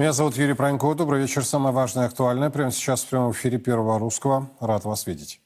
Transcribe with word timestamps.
Меня 0.00 0.14
зовут 0.14 0.34
Юрий 0.38 0.54
Пронько. 0.54 0.94
Добрый 0.94 1.20
вечер. 1.20 1.44
Самое 1.44 1.74
важное 1.74 2.04
и 2.04 2.06
актуальное 2.06 2.48
прямо 2.48 2.72
сейчас 2.72 3.02
в 3.02 3.08
прямом 3.08 3.32
эфире 3.32 3.58
Первого 3.58 3.98
Русского. 3.98 4.48
Рад 4.58 4.86
вас 4.86 5.06
видеть. 5.06 5.42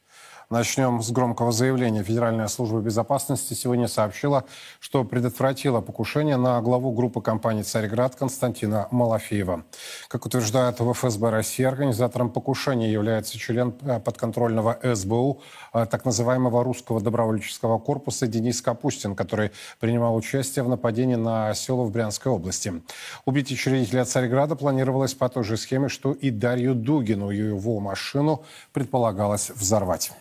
Начнем 0.54 1.02
с 1.02 1.10
громкого 1.10 1.50
заявления. 1.50 2.04
Федеральная 2.04 2.46
служба 2.46 2.78
безопасности 2.78 3.54
сегодня 3.54 3.88
сообщила, 3.88 4.44
что 4.78 5.02
предотвратила 5.02 5.80
покушение 5.80 6.36
на 6.36 6.60
главу 6.60 6.92
группы 6.92 7.20
компании 7.20 7.62
«Царьград» 7.64 8.14
Константина 8.14 8.86
Малафеева. 8.92 9.64
Как 10.06 10.26
утверждают 10.26 10.78
в 10.78 10.92
ФСБ 10.92 11.30
России, 11.30 11.64
организатором 11.64 12.30
покушения 12.30 12.92
является 12.92 13.36
член 13.36 13.74
э, 13.82 13.98
подконтрольного 13.98 14.78
СБУ, 14.94 15.40
э, 15.72 15.86
так 15.90 16.04
называемого 16.04 16.62
русского 16.62 17.00
добровольческого 17.00 17.80
корпуса 17.80 18.28
Денис 18.28 18.62
Капустин, 18.62 19.16
который 19.16 19.50
принимал 19.80 20.14
участие 20.14 20.62
в 20.62 20.68
нападении 20.68 21.16
на 21.16 21.52
село 21.54 21.84
в 21.84 21.90
Брянской 21.90 22.30
области. 22.30 22.80
Убить 23.24 23.50
учредителя 23.50 24.04
«Царьграда» 24.04 24.54
планировалось 24.54 25.14
по 25.14 25.28
той 25.28 25.42
же 25.42 25.56
схеме, 25.56 25.88
что 25.88 26.12
и 26.12 26.30
Дарью 26.30 26.76
Дугину. 26.76 27.30
Его 27.30 27.80
машину 27.80 28.44
предполагалось 28.72 29.50
взорвать. 29.50 30.12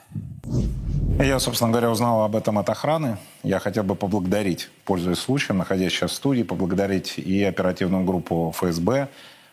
Я, 1.19 1.39
собственно 1.39 1.71
говоря, 1.71 1.91
узнал 1.91 2.23
об 2.23 2.35
этом 2.35 2.57
от 2.57 2.69
охраны. 2.69 3.17
Я 3.43 3.59
хотел 3.59 3.83
бы 3.83 3.95
поблагодарить, 3.95 4.69
пользуясь 4.83 5.19
случаем, 5.19 5.59
находясь 5.59 5.91
сейчас 5.91 6.11
в 6.11 6.15
студии, 6.15 6.43
поблагодарить 6.43 7.17
и 7.17 7.43
оперативную 7.43 8.03
группу 8.03 8.53
ФСБ, 8.55 9.09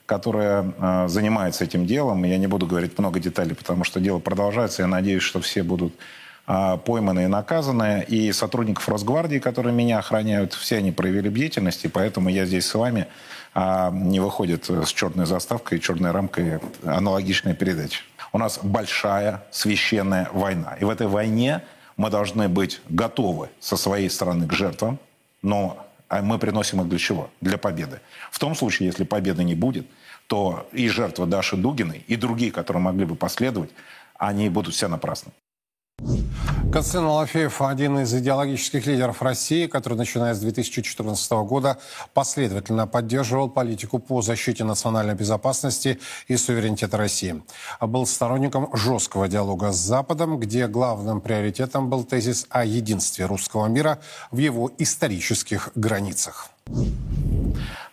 которая 0.07 0.73
э, 0.77 1.09
занимается 1.09 1.65
этим 1.65 1.87
делом. 1.87 2.25
Я 2.25 2.39
не 2.39 2.47
буду 2.47 2.67
говорить 2.67 2.99
много 2.99 3.21
деталей, 3.21 3.55
потому 3.55 3.85
что 3.85 4.01
дело 4.01 4.19
продолжается. 4.19 4.83
Я 4.83 4.89
надеюсь, 4.89 5.23
что 5.23 5.41
все 5.41 5.63
будут 5.63 5.95
э, 6.49 6.79
пойманы 6.85 7.25
и 7.25 7.27
наказаны. 7.27 8.05
И 8.09 8.33
сотрудников 8.33 8.89
Росгвардии, 8.89 9.39
которые 9.39 9.75
меня 9.75 9.99
охраняют, 9.99 10.55
все 10.55 10.79
они 10.79 10.93
проявили 10.93 11.29
бдительность, 11.29 11.85
и 11.85 11.89
поэтому 11.89 12.31
я 12.31 12.47
здесь 12.47 12.67
с 12.67 12.75
вами 12.75 13.07
э, 13.55 13.91
не 13.93 14.19
выходит 14.19 14.69
с 14.69 14.89
черной 14.89 15.27
заставкой 15.27 15.79
и 15.79 15.81
черной 15.81 16.11
рамкой 16.11 16.59
аналогичная 16.85 17.55
передача. 17.55 18.01
У 18.33 18.39
нас 18.39 18.61
большая 18.63 19.45
священная 19.51 20.29
война. 20.33 20.77
И 20.81 20.85
в 20.85 20.91
этой 20.91 21.07
войне 21.07 21.63
мы 21.97 22.11
должны 22.11 22.49
быть 22.49 22.81
готовы 22.89 23.51
со 23.61 23.77
своей 23.77 24.09
стороны 24.09 24.47
к 24.47 24.53
жертвам, 24.53 24.99
но 25.43 25.87
а 26.09 26.23
мы 26.23 26.39
приносим 26.39 26.81
их 26.81 26.89
для 26.89 26.99
чего? 26.99 27.31
Для 27.41 27.57
победы. 27.57 28.01
В 28.31 28.39
том 28.39 28.55
случае, 28.55 28.89
если 28.89 29.05
победы 29.05 29.45
не 29.45 29.55
будет, 29.55 29.87
то 30.27 30.69
и 30.73 30.89
жертвы 30.89 31.27
Даши 31.27 31.57
Дугиной, 31.57 32.05
и 32.07 32.17
другие, 32.17 32.51
которые 32.51 32.83
могли 32.83 33.05
бы 33.05 33.15
последовать, 33.15 33.71
они 34.17 34.49
будут 34.49 34.75
все 34.75 34.89
напрасны. 34.89 35.33
Константин 36.73 37.09
Малафеев– 37.09 37.61
один 37.63 37.99
из 37.99 38.15
идеологических 38.15 38.87
лидеров 38.87 39.23
России, 39.23 39.67
который, 39.67 39.95
начиная 39.95 40.35
с 40.35 40.39
2014 40.39 41.33
года, 41.33 41.79
последовательно 42.15 42.87
поддерживал 42.87 43.51
политику 43.51 43.99
по 43.99 44.23
защите 44.23 44.63
национальной 44.63 45.17
безопасности 45.17 45.99
и 46.29 46.37
суверенитета 46.37 46.97
России. 46.97 47.43
Был 47.81 48.07
сторонником 48.07 48.71
жесткого 48.73 49.27
диалога 49.27 49.73
с 49.73 49.79
Западом, 49.79 50.39
где 50.39 50.69
главным 50.69 51.21
приоритетом 51.21 51.91
был 51.91 52.05
тезис 52.05 52.47
о 52.51 52.65
единстве 52.65 53.27
русского 53.27 53.67
мира 53.67 53.99
в 54.31 54.39
его 54.39 54.71
исторических 54.79 55.73
границах. 55.75 56.51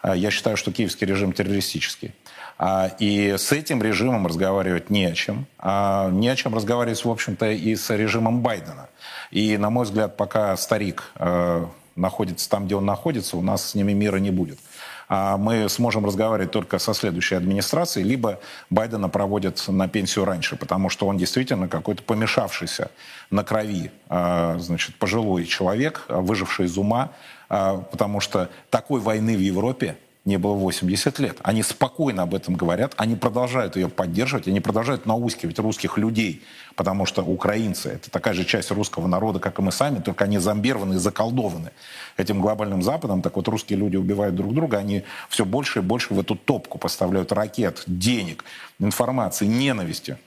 Я 0.04 0.30
считаю, 0.30 0.56
что 0.56 0.72
киевский 0.72 1.08
режим 1.08 1.34
террористический. 1.34 2.14
А, 2.60 2.92
и 3.00 3.36
с 3.38 3.52
этим 3.52 3.84
режимом 3.84 4.26
разговаривать 4.26 4.90
не 4.90 5.06
о 5.06 5.14
чем. 5.14 5.46
А 5.60 6.10
не 6.10 6.30
о 6.30 6.36
чем 6.36 6.56
разговаривать, 6.56 7.04
в 7.04 7.10
общем-то, 7.10 7.52
и 7.52 7.76
с 7.76 7.90
режимом 7.96 8.42
Байдена. 8.42 8.90
И, 9.32 9.58
на 9.58 9.70
мой 9.70 9.86
взгляд, 9.86 10.18
пока 10.18 10.56
старик 10.58 11.12
э, 11.16 11.66
находится 11.96 12.50
там, 12.50 12.66
где 12.66 12.76
он 12.76 12.86
находится, 12.86 13.38
у 13.38 13.42
нас 13.42 13.70
с 13.70 13.76
ними 13.76 13.94
мира 13.94 14.18
не 14.18 14.32
будет. 14.32 14.60
А 15.10 15.38
мы 15.38 15.70
сможем 15.70 16.06
разговаривать 16.06 16.52
только 16.52 16.80
со 16.80 16.94
следующей 16.94 17.36
администрацией, 17.36 18.06
либо 18.06 18.40
Байдена 18.70 19.08
проводят 19.08 19.64
на 19.68 19.88
пенсию 19.88 20.26
раньше, 20.26 20.58
потому 20.58 20.90
что 20.90 21.08
он 21.08 21.18
действительно 21.18 21.70
какой-то 21.70 22.04
помешавшийся 22.04 22.92
на 23.30 23.44
крови, 23.44 23.92
э, 24.10 24.56
значит, 24.60 24.96
пожилой 24.96 25.46
человек, 25.46 26.06
выживший 26.10 26.66
из 26.66 26.78
ума, 26.78 27.12
э, 27.50 27.82
потому 27.92 28.20
что 28.20 28.50
такой 28.70 29.00
войны 29.00 29.38
в 29.38 29.40
Европе 29.40 29.98
не 30.28 30.38
было 30.38 30.54
80 30.54 31.20
лет. 31.20 31.38
Они 31.42 31.64
спокойно 31.64 32.24
об 32.24 32.36
этом 32.36 32.56
говорят, 32.56 32.94
они 32.98 33.16
продолжают 33.16 33.78
ее 33.78 33.88
поддерживать, 33.88 34.48
они 34.48 34.60
продолжают 34.60 35.06
наускивать 35.06 35.58
русских 35.58 35.98
людей, 35.98 36.44
потому 36.76 37.06
что 37.06 37.24
украинцы— 37.24 37.90
это 37.96 38.12
такая 38.12 38.34
же 38.34 38.44
часть 38.44 38.70
русского 38.72 39.08
народа, 39.08 39.40
как 39.40 39.58
и 39.58 39.62
мы 39.62 39.72
сами, 39.72 40.00
только 40.00 40.26
они 40.26 40.38
зомбированы 40.38 40.96
и 40.96 40.98
заколдованы 40.98 41.72
этим 42.18 42.42
глобальным 42.42 42.84
Западом. 42.84 43.22
Так 43.22 43.38
вот, 43.38 43.48
русские 43.48 43.80
люди 43.80 43.96
убивают 43.96 44.36
друг 44.36 44.54
друга, 44.54 44.80
они 44.80 45.04
все 45.30 45.46
больше 45.46 45.80
и 45.80 45.82
больше 45.82 46.14
в 46.14 46.20
эту 46.20 46.36
топку 46.36 46.78
поставляют 46.78 47.32
ракет, 47.32 47.84
денег, 47.88 48.44
информации, 48.80 49.46
ненависти 49.46 50.18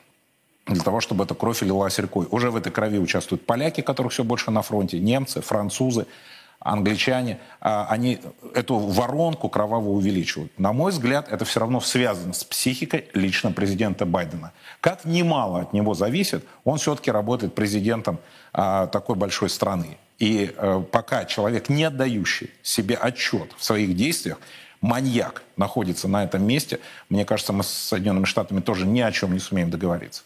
для 0.67 0.83
того, 0.83 1.01
чтобы 1.01 1.25
эта 1.25 1.35
кровь 1.35 1.61
лилась 1.61 1.99
рекой. 1.99 2.27
Уже 2.31 2.51
в 2.51 2.57
этой 2.57 2.73
крови 2.73 2.99
участвуют 2.99 3.45
поляки, 3.45 3.83
которых 3.83 4.13
все 4.13 4.25
больше 4.25 4.51
на 4.51 4.63
фронте, 4.63 4.99
немцы, 4.99 5.43
французы, 5.43 6.07
англичане, 6.61 7.39
а, 7.61 7.87
они 7.89 8.21
эту 8.55 8.77
воронку 8.77 9.49
кроваво 9.49 9.89
увеличивают. 9.89 10.57
На 10.59 10.73
мой 10.73 10.93
взгляд, 10.93 11.29
это 11.31 11.45
все 11.45 11.61
равно 11.61 11.81
связано 11.81 12.35
с 12.35 12.45
психикой 12.45 13.07
лично 13.15 13.51
президента 13.51 14.05
Байдена. 14.07 14.53
Как 14.81 15.05
немало 15.05 15.61
от 15.61 15.73
него 15.73 15.95
зависит, 15.95 16.45
он 16.65 16.79
все-таки 16.79 17.11
работает 17.11 17.55
президентом 17.55 18.19
а, 18.53 18.87
такой 18.87 19.17
большой 19.17 19.49
страны. 19.49 19.97
И 20.19 20.55
а, 20.57 20.81
пока 20.81 21.25
человек, 21.25 21.71
не 21.71 21.85
отдающий 21.85 22.51
себе 22.63 22.95
отчет 22.95 23.53
в 23.57 23.65
своих 23.65 23.97
действиях, 23.97 24.39
маньяк 24.83 25.43
находится 25.57 26.09
на 26.09 26.25
этом 26.25 26.45
месте, 26.47 26.81
мне 27.09 27.25
кажется, 27.25 27.53
мы 27.53 27.65
с 27.65 27.69
Соединенными 27.69 28.27
Штатами 28.27 28.61
тоже 28.61 28.87
ни 28.87 29.01
о 29.01 29.11
чем 29.13 29.33
не 29.33 29.39
сумеем 29.39 29.71
договориться. 29.71 30.23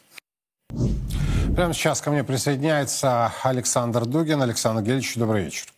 Прямо 1.54 1.72
сейчас 1.72 2.00
ко 2.00 2.10
мне 2.10 2.24
присоединяется 2.24 3.32
Александр 3.44 4.04
Дугин. 4.06 4.42
Александр 4.42 4.82
Гельевич, 4.82 5.14
добрый 5.14 5.44
вечер. 5.44 5.73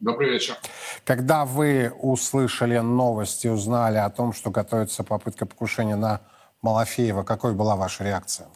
Добрый 0.00 0.30
вечер. 0.30 0.56
Когда 1.04 1.44
вы 1.44 1.90
услышали 1.90 2.78
новости, 2.78 3.46
узнали 3.46 3.98
о 3.98 4.10
том, 4.10 4.32
что 4.32 4.50
готовится 4.50 5.04
попытка 5.04 5.46
покушения 5.46 5.96
на 5.96 6.20
Малафеева, 6.62 7.22
какой 7.22 7.54
была 7.54 7.76
ваша 7.76 8.04
реакция? 8.04 8.48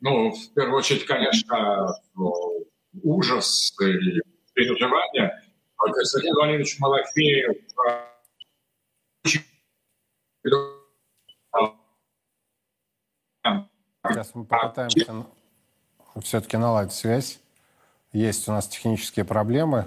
Ну, 0.00 0.32
в 0.32 0.54
первую 0.54 0.78
очередь, 0.78 1.06
конечно, 1.06 1.94
ужас 3.02 3.74
и 3.80 4.20
переживания. 4.52 5.42
Константин 5.76 6.34
Валерьевич 6.34 6.78
Малафеев 6.78 7.56
Сейчас 14.06 14.34
мы 14.34 14.44
попытаемся 14.44 15.26
все-таки 16.20 16.56
наладить 16.56 16.92
связь. 16.92 17.40
Есть 18.14 18.48
у 18.48 18.52
нас 18.52 18.68
технические 18.68 19.24
проблемы. 19.24 19.86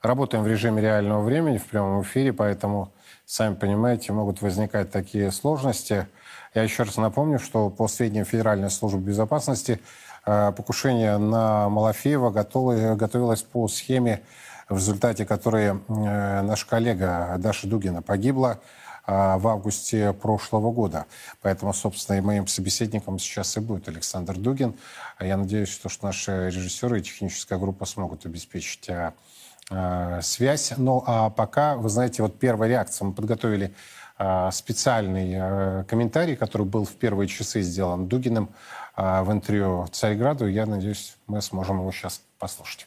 Работаем 0.00 0.44
в 0.44 0.46
режиме 0.46 0.80
реального 0.80 1.22
времени 1.22 1.58
в 1.58 1.66
прямом 1.66 2.02
эфире, 2.02 2.32
поэтому, 2.32 2.92
сами 3.26 3.56
понимаете, 3.56 4.12
могут 4.12 4.40
возникать 4.42 4.92
такие 4.92 5.32
сложности. 5.32 6.06
Я 6.54 6.62
еще 6.62 6.84
раз 6.84 6.96
напомню, 6.98 7.40
что 7.40 7.68
по 7.68 7.88
сведениям 7.88 8.24
Федеральной 8.24 8.70
службы 8.70 9.00
безопасности 9.00 9.80
э, 10.24 10.52
покушение 10.56 11.18
на 11.18 11.68
Малафеева 11.68 12.30
готовилось 12.30 13.42
по 13.42 13.66
схеме, 13.66 14.22
в 14.68 14.76
результате 14.76 15.26
которой 15.26 15.64
э, 15.64 16.42
наш 16.42 16.64
коллега 16.64 17.34
Даша 17.38 17.66
Дугина 17.66 18.02
погибла. 18.02 18.60
А, 19.04 19.36
в 19.38 19.48
августе 19.48 20.12
прошлого 20.12 20.70
года. 20.70 21.06
Поэтому, 21.40 21.72
собственно, 21.72 22.18
и 22.18 22.20
моим 22.20 22.46
собеседником 22.46 23.18
сейчас 23.18 23.56
и 23.56 23.60
будет 23.60 23.88
Александр 23.88 24.36
Дугин. 24.38 24.76
А 25.18 25.26
я 25.26 25.36
надеюсь, 25.36 25.70
что, 25.70 25.88
наши 26.02 26.50
режиссеры 26.50 27.00
и 27.00 27.02
техническая 27.02 27.58
группа 27.58 27.84
смогут 27.84 28.26
обеспечить 28.26 28.88
а, 28.88 30.20
связь. 30.22 30.74
Ну, 30.76 31.02
а 31.06 31.30
пока, 31.30 31.76
вы 31.76 31.88
знаете, 31.88 32.22
вот 32.22 32.38
первая 32.38 32.68
реакция. 32.68 33.06
Мы 33.06 33.12
подготовили 33.14 33.74
специальный 34.52 35.84
комментарий, 35.86 36.36
который 36.36 36.66
был 36.66 36.84
в 36.84 36.92
первые 36.92 37.26
часы 37.26 37.62
сделан 37.62 38.06
Дугиным 38.06 38.50
в 38.96 39.32
интервью 39.32 39.88
Царьграду. 39.90 40.46
Я 40.46 40.66
надеюсь, 40.66 41.16
мы 41.26 41.42
сможем 41.42 41.80
его 41.80 41.90
сейчас 41.90 42.20
послушать. 42.38 42.86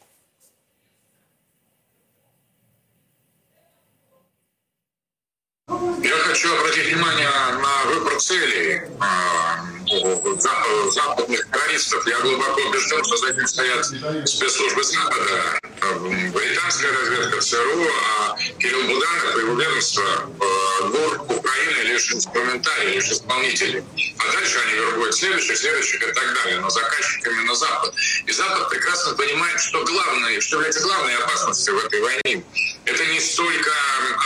Хочу 6.35 6.53
обратить 6.53 6.87
внимание 6.87 7.29
на 7.29 7.85
выбор 7.85 8.19
целей 8.19 8.81
а, 8.99 9.65
западных 10.91 11.47
террористов. 11.49 12.05
Я 12.07 12.19
глубоко 12.19 12.61
убежден, 12.61 13.03
что 13.05 13.15
за 13.15 13.29
этим 13.29 13.47
стоят 13.47 13.85
спецслужбы 14.27 14.83
Запада. 14.83 15.59
британская 16.33 16.91
разведка 16.91 17.39
ЦРУ, 17.39 17.87
а 17.87 18.35
Кирилл 18.59 18.83
Буданов 18.83 19.37
и 19.37 19.39
его 19.39 19.53
ведомство 19.53 20.03
двор 20.87 21.25
Украины 21.29 21.79
лишь 21.83 22.11
инструментарий, 22.11 22.95
лишь 22.95 23.11
исполнители. 23.11 23.85
А 24.19 24.31
дальше 24.33 24.59
они 24.65 24.73
вербуют 24.73 25.15
следующих, 25.15 25.57
следующих 25.57 26.01
и 26.03 26.13
так 26.13 26.33
далее. 26.33 26.59
Но 26.59 26.69
заказчик 26.69 27.27
именно 27.27 27.55
Запад. 27.55 27.93
И 28.25 28.31
Запад 28.33 28.69
прекрасно 28.69 29.13
понимает, 29.13 29.61
что 29.61 29.85
главное, 29.85 30.41
что 30.41 30.57
является 30.57 30.81
главной 30.81 31.15
опасностью 31.15 31.75
в 31.75 31.85
этой 31.85 32.01
войне. 32.01 32.43
Это 32.83 33.05
не 33.05 33.19
столько 33.21 33.71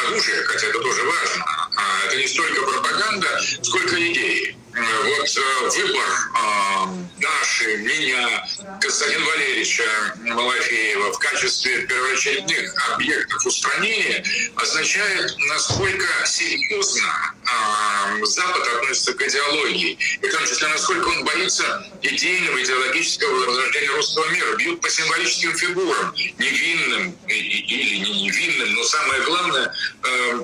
оружие, 0.05 0.43
хотя 0.43 0.67
это 0.67 0.79
тоже 0.79 1.03
важно, 1.03 1.45
а 1.45 1.68
это 2.05 2.17
не 2.17 2.27
столько 2.27 2.61
пропаганда, 2.63 3.41
сколько 3.61 3.95
идеи. 3.95 4.55
Вот 4.71 5.37
э, 5.37 5.81
выбор 5.81 6.09
э, 6.35 6.89
Даши, 7.19 7.77
меня, 7.77 8.47
Константина 8.79 9.25
Валерьевича 9.25 9.83
Малафеева 10.17 11.11
в 11.11 11.19
качестве 11.19 11.81
первоочередных 11.87 12.93
объектов 12.93 13.45
устранения 13.45 14.23
означает, 14.55 15.35
насколько 15.49 16.07
серьезно 16.25 17.33
э, 17.43 18.25
Запад 18.25 18.67
относится 18.75 19.13
к 19.13 19.21
идеологии, 19.21 19.97
и 20.21 20.27
в 20.27 20.31
том 20.31 20.45
числе, 20.45 20.67
насколько 20.67 21.07
он 21.07 21.25
боится 21.25 21.91
идейного, 22.03 22.61
идеологического 22.63 23.45
возрождения 23.45 23.89
русского 23.89 24.29
мира. 24.29 24.55
Бьют 24.55 24.81
по 24.81 24.89
символическим 24.89 25.57
фигурам, 25.57 26.13
невинным 26.37 27.17
или 27.27 27.97
не 27.97 28.23
невинным, 28.23 28.73
но 28.73 28.83
самое 28.83 29.21
главное, 29.23 29.73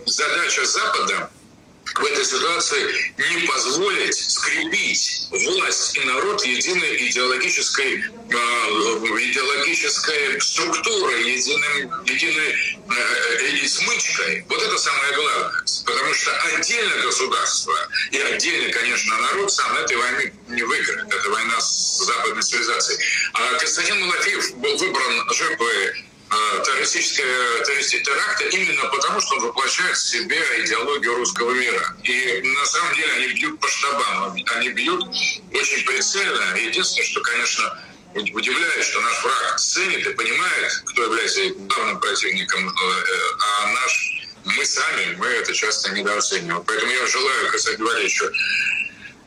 задача 0.05 0.65
Запада 0.65 1.24
в 1.95 2.05
этой 2.05 2.25
ситуации 2.25 3.13
не 3.17 3.47
позволить 3.47 4.15
скрепить 4.15 5.27
власть 5.31 5.97
и 5.97 6.01
народ 6.01 6.45
единой 6.45 7.09
идеологической, 7.09 7.95
э, 7.95 8.35
идеологической 8.35 10.39
структурой, 10.41 11.31
единым, 11.31 12.03
единой 12.05 12.55
э, 12.89 13.67
смычкой. 13.67 14.45
Вот 14.49 14.61
это 14.61 14.77
самое 14.77 15.15
главное. 15.15 15.51
Потому 15.85 16.13
что 16.13 16.31
отдельно 16.55 16.95
государство 17.03 17.73
и 18.11 18.17
отдельно, 18.17 18.73
конечно, 18.73 19.17
народ 19.17 19.51
сам 19.51 19.75
этой 19.77 19.97
войны 19.97 20.33
не 20.49 20.63
выиграет. 20.63 21.13
Это 21.13 21.29
война 21.29 21.59
с 21.61 22.03
западной 22.05 22.43
цивилизацией. 22.43 22.99
А 23.33 23.57
Константин 23.57 24.01
Малафеев 24.01 24.55
был 24.55 24.77
выбран 24.77 25.33
жертвой 25.33 26.05
террористическое, 26.63 27.63
террористические 27.63 28.03
теракты 28.03 28.49
именно 28.49 28.85
потому, 28.89 29.21
что 29.21 29.35
он 29.35 29.41
воплощает 29.41 29.97
в 29.97 30.07
себе 30.07 30.39
идеологию 30.63 31.15
русского 31.15 31.51
мира. 31.51 31.95
И 32.03 32.41
на 32.43 32.65
самом 32.65 32.95
деле 32.95 33.13
они 33.13 33.27
бьют 33.33 33.59
по 33.59 33.67
штабам, 33.67 34.35
они 34.55 34.69
бьют 34.69 35.03
очень 35.53 35.85
прицельно. 35.85 36.55
Единственное, 36.57 37.05
что, 37.05 37.21
конечно, 37.21 37.79
удивляет, 38.15 38.83
что 38.85 39.01
наш 39.01 39.23
враг 39.23 39.59
ценит 39.59 40.07
и 40.07 40.13
понимает, 40.13 40.83
кто 40.85 41.03
является 41.03 41.49
главным 41.49 41.99
противником, 41.99 42.69
э, 42.69 42.73
а 43.39 43.67
наш 43.73 44.15
мы 44.45 44.65
сами, 44.65 45.15
мы 45.17 45.27
это 45.27 45.53
часто 45.53 45.91
недооцениваем. 45.91 46.63
Поэтому 46.65 46.91
я 46.91 47.07
желаю 47.07 47.51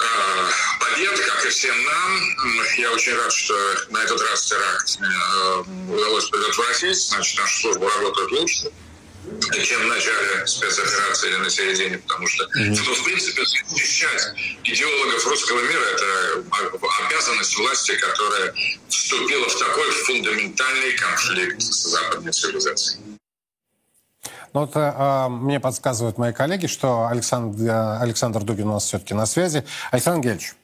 Э, 0.01 0.51
побед, 0.99 1.21
как 1.21 1.45
и 1.45 1.49
всем 1.49 1.75
нам. 1.85 2.21
Я 2.79 2.91
очень 2.93 3.15
рад, 3.15 3.33
что 3.33 3.55
на 3.91 3.99
этот 3.99 4.21
раз 4.21 4.47
теракт 4.47 4.99
э, 5.01 5.93
удалось 5.93 6.29
предотвратить. 6.29 7.09
Значит, 7.09 7.39
наша 7.39 7.61
служба 7.61 7.91
работает 7.91 8.31
лучше 8.33 8.71
чем 9.63 9.83
в 9.83 9.87
начале 9.89 10.47
спецоперации 10.47 11.29
или 11.29 11.37
на 11.37 11.51
середине, 11.51 11.99
потому 11.99 12.27
что, 12.27 12.45
mm-hmm. 12.45 12.79
ну, 12.87 12.95
в 12.95 13.05
принципе, 13.05 13.43
защищать 13.69 14.23
идеологов 14.65 15.27
русского 15.27 15.61
мира– 15.61 15.83
это 15.95 16.45
обязанность 17.05 17.59
власти, 17.59 17.95
которая 17.97 18.55
вступила 18.89 19.47
в 19.47 19.59
такой 19.59 19.91
фундаментальный 19.91 20.93
конфликт 20.93 21.61
с 21.61 21.91
западной 21.91 22.33
цивилизацией. 22.33 23.03
Ну, 24.55 24.61
вот 24.61 24.71
а, 24.77 25.29
мне 25.29 25.61
подсказывают 25.61 26.17
мои 26.17 26.33
коллеги, 26.33 26.67
что 26.67 27.07
Александр, 27.07 27.71
Александр 28.01 28.45
Дугин 28.45 28.69
у 28.69 28.75
нас 28.75 28.87
все-таки 28.87 29.13
на 29.13 29.27
связи. 29.27 29.63
Александр 29.91 30.27
Гельевич, 30.27 30.55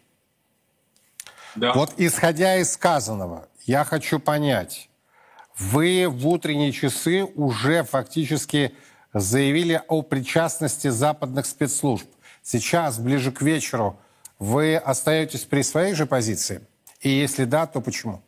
да. 1.56 1.72
вот 1.72 1.94
исходя 1.96 2.56
из 2.56 2.72
сказанного, 2.72 3.48
я 3.66 3.84
хочу 3.84 4.18
понять, 4.18 4.88
вы 5.58 6.06
в 6.08 6.26
утренние 6.26 6.72
часы 6.72 7.24
уже 7.24 7.84
фактически 7.84 8.74
заявили 9.12 9.80
о 9.88 10.02
причастности 10.02 10.88
западных 10.88 11.46
спецслужб. 11.46 12.06
Сейчас, 12.42 12.98
ближе 12.98 13.32
к 13.32 13.40
вечеру, 13.40 13.98
вы 14.38 14.76
остаетесь 14.76 15.44
при 15.44 15.62
своей 15.62 15.94
же 15.94 16.06
позиции? 16.06 16.66
И 17.00 17.08
если 17.08 17.44
да, 17.44 17.66
то 17.66 17.80
почему? 17.80 18.22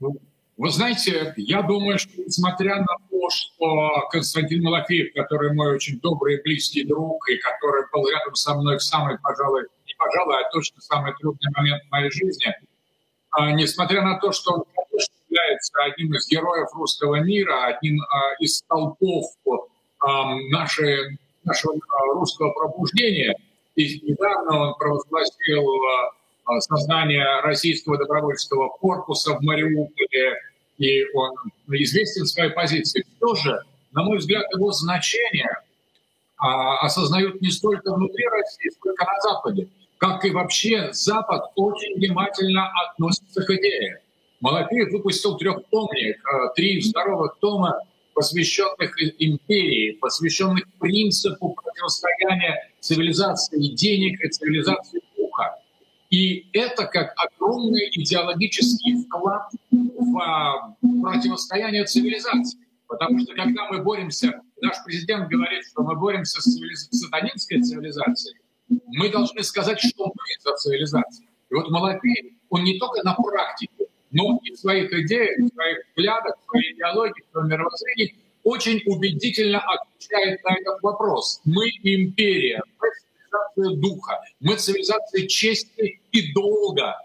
Ну, 0.00 0.16
вы 0.56 0.70
знаете, 0.70 1.32
я 1.36 1.62
думаю, 1.62 1.98
что 1.98 2.10
несмотря 2.18 2.80
на 2.80 2.96
то, 3.10 3.30
что 3.30 4.08
Константин 4.10 4.62
Малафеев, 4.62 5.14
который 5.14 5.54
мой 5.54 5.74
очень 5.74 6.00
добрый 6.00 6.36
и 6.36 6.42
близкий 6.42 6.84
друг, 6.84 7.28
и 7.30 7.38
который 7.38 7.84
был 7.92 8.06
рядом 8.10 8.34
со 8.34 8.54
мной 8.54 8.76
в 8.78 8.82
самый, 8.82 9.18
пожалуй, 9.18 9.62
пожалуй, 10.00 10.40
а 10.40 10.50
точно 10.50 10.80
самый 10.80 11.12
трудный 11.20 11.50
момент 11.54 11.82
в 11.84 11.90
моей 11.92 12.10
жизни, 12.10 12.52
а, 13.30 13.52
несмотря 13.52 14.02
на 14.02 14.18
то, 14.18 14.32
что 14.32 14.54
он, 14.54 14.64
конечно, 14.74 15.14
является 15.28 15.72
одним 15.84 16.14
из 16.14 16.26
героев 16.28 16.68
русского 16.74 17.20
мира, 17.20 17.66
одним 17.66 18.00
а, 18.00 18.34
из 18.40 18.56
столпов 18.56 19.26
нашей, 20.48 21.18
нашего 21.44 21.74
русского 22.14 22.52
пробуждения, 22.52 23.36
и 23.76 24.00
недавно 24.00 24.68
он 24.68 24.74
провозгласил 24.78 25.62
создание 26.60 27.40
российского 27.42 27.98
добровольческого 27.98 28.70
корпуса 28.70 29.34
в 29.34 29.42
Мариуполе, 29.42 30.36
и 30.78 31.04
он 31.12 31.34
известен 31.68 32.24
своей 32.24 32.50
позиции. 32.50 33.04
Все 33.16 33.34
же, 33.34 33.60
на 33.92 34.02
мой 34.02 34.16
взгляд, 34.16 34.46
его 34.54 34.72
значение 34.72 35.54
осознают 36.38 37.42
не 37.42 37.50
столько 37.50 37.92
внутри 37.92 38.26
России, 38.26 38.70
сколько 38.70 39.04
на 39.04 39.20
Западе. 39.20 39.68
Как 40.00 40.24
и 40.24 40.30
вообще 40.30 40.94
Запад 40.94 41.42
очень 41.56 41.94
внимательно 41.96 42.72
относится 42.86 43.42
к 43.42 43.50
идее. 43.50 44.00
Малафеев 44.40 44.90
выпустил 44.92 45.36
трехтомник, 45.36 46.16
а, 46.26 46.48
три 46.54 46.80
второго 46.80 47.36
тома, 47.38 47.82
посвященных 48.14 48.94
империи, 49.18 49.98
посвященных 50.00 50.64
принципу 50.78 51.54
противостояния 51.54 52.70
цивилизации 52.80 53.74
денег 53.74 54.24
и 54.24 54.28
цивилизации 54.30 55.02
духа. 55.18 55.56
И 56.08 56.46
это 56.54 56.86
как 56.86 57.12
огромный 57.16 57.90
идеологический 57.92 59.04
вклад 59.04 59.50
в 59.70 60.18
а, 60.18 60.76
противостояние 61.02 61.84
цивилизации. 61.84 62.58
Потому 62.88 63.18
что 63.18 63.34
когда 63.34 63.68
мы 63.70 63.82
боремся, 63.82 64.40
наш 64.62 64.82
президент 64.82 65.28
говорит, 65.28 65.62
что 65.66 65.82
мы 65.82 65.94
боремся 65.94 66.40
с 66.40 66.44
цивилиз... 66.44 66.88
сатанинской 66.90 67.60
цивилизацией, 67.60 68.40
мы 68.86 69.08
должны 69.10 69.42
сказать, 69.42 69.80
что 69.80 70.06
мы 70.06 70.42
за 70.42 70.56
цивилизацию. 70.56 71.26
И 71.50 71.54
вот 71.54 71.70
Малафей, 71.70 72.36
он 72.48 72.64
не 72.64 72.78
только 72.78 73.02
на 73.02 73.14
практике, 73.14 73.86
но 74.12 74.40
и 74.44 74.52
в 74.52 74.58
своих 74.58 74.92
идеях, 74.92 75.38
в 75.38 75.54
своих 75.54 75.78
взглядах, 75.88 76.34
в 76.40 76.50
своей 76.50 76.72
идеологии, 76.74 77.22
в 77.28 77.32
своем 77.32 77.48
мировоззрении 77.48 78.16
очень 78.42 78.82
убедительно 78.86 79.60
отвечает 79.60 80.42
на 80.44 80.56
этот 80.56 80.82
вопрос. 80.82 81.40
Мы 81.44 81.68
империя, 81.82 82.62
цивилизация 82.80 83.80
духа, 83.80 84.20
мы 84.40 84.56
цивилизация 84.56 85.26
чести 85.26 86.00
и 86.12 86.32
долга, 86.32 86.96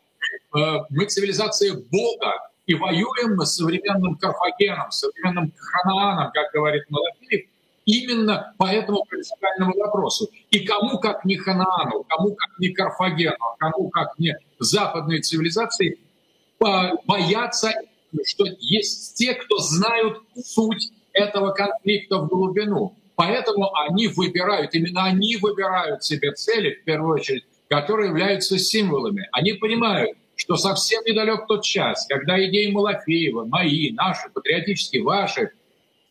э, 0.56 0.60
мы 0.90 1.06
цивилизация 1.06 1.74
Бога, 1.92 2.50
и 2.66 2.74
воюем 2.74 3.36
мы 3.36 3.46
с 3.46 3.56
современным 3.56 4.16
Карфагеном, 4.16 4.90
современным 4.92 5.54
Ханааном, 5.56 6.32
как 6.32 6.52
говорит 6.52 6.84
Малафеев, 6.90 7.48
именно 7.86 8.54
по 8.58 8.66
этому 8.66 9.06
принципиальному 9.06 9.74
вопросу. 9.78 10.30
И 10.52 10.60
кому, 10.60 11.00
как 11.00 11.24
не 11.26 11.38
Ханаану, 11.38 12.04
кому, 12.08 12.36
как 12.36 12.60
не 12.60 12.70
Карфагену, 12.70 13.38
кому, 13.60 13.90
как 13.90 14.18
не 14.20 14.36
западной 14.60 15.22
цивилизации, 15.22 16.00
боятся, 16.60 17.72
что 18.26 18.46
есть 18.60 19.16
те, 19.16 19.34
кто 19.36 19.58
знают 19.60 20.22
суть 20.36 20.92
этого 21.14 21.52
конфликта 21.52 22.20
в 22.20 22.28
глубину. 22.28 22.96
Поэтому 23.16 23.74
они 23.76 24.08
выбирают, 24.08 24.74
именно 24.74 25.06
они 25.06 25.38
выбирают 25.38 26.04
себе 26.04 26.34
цели, 26.34 26.80
в 26.82 26.84
первую 26.84 27.16
очередь, 27.16 27.46
которые 27.70 28.10
являются 28.10 28.58
символами. 28.58 29.30
Они 29.32 29.54
понимают, 29.54 30.18
что 30.36 30.58
совсем 30.58 31.02
недалек 31.06 31.48
тот 31.48 31.64
час, 31.64 32.06
когда 32.10 32.44
идеи 32.46 32.72
Малафеева, 32.72 33.46
мои, 33.46 33.92
наши, 33.92 34.30
патриотические, 34.34 35.04
ваши, 35.04 35.52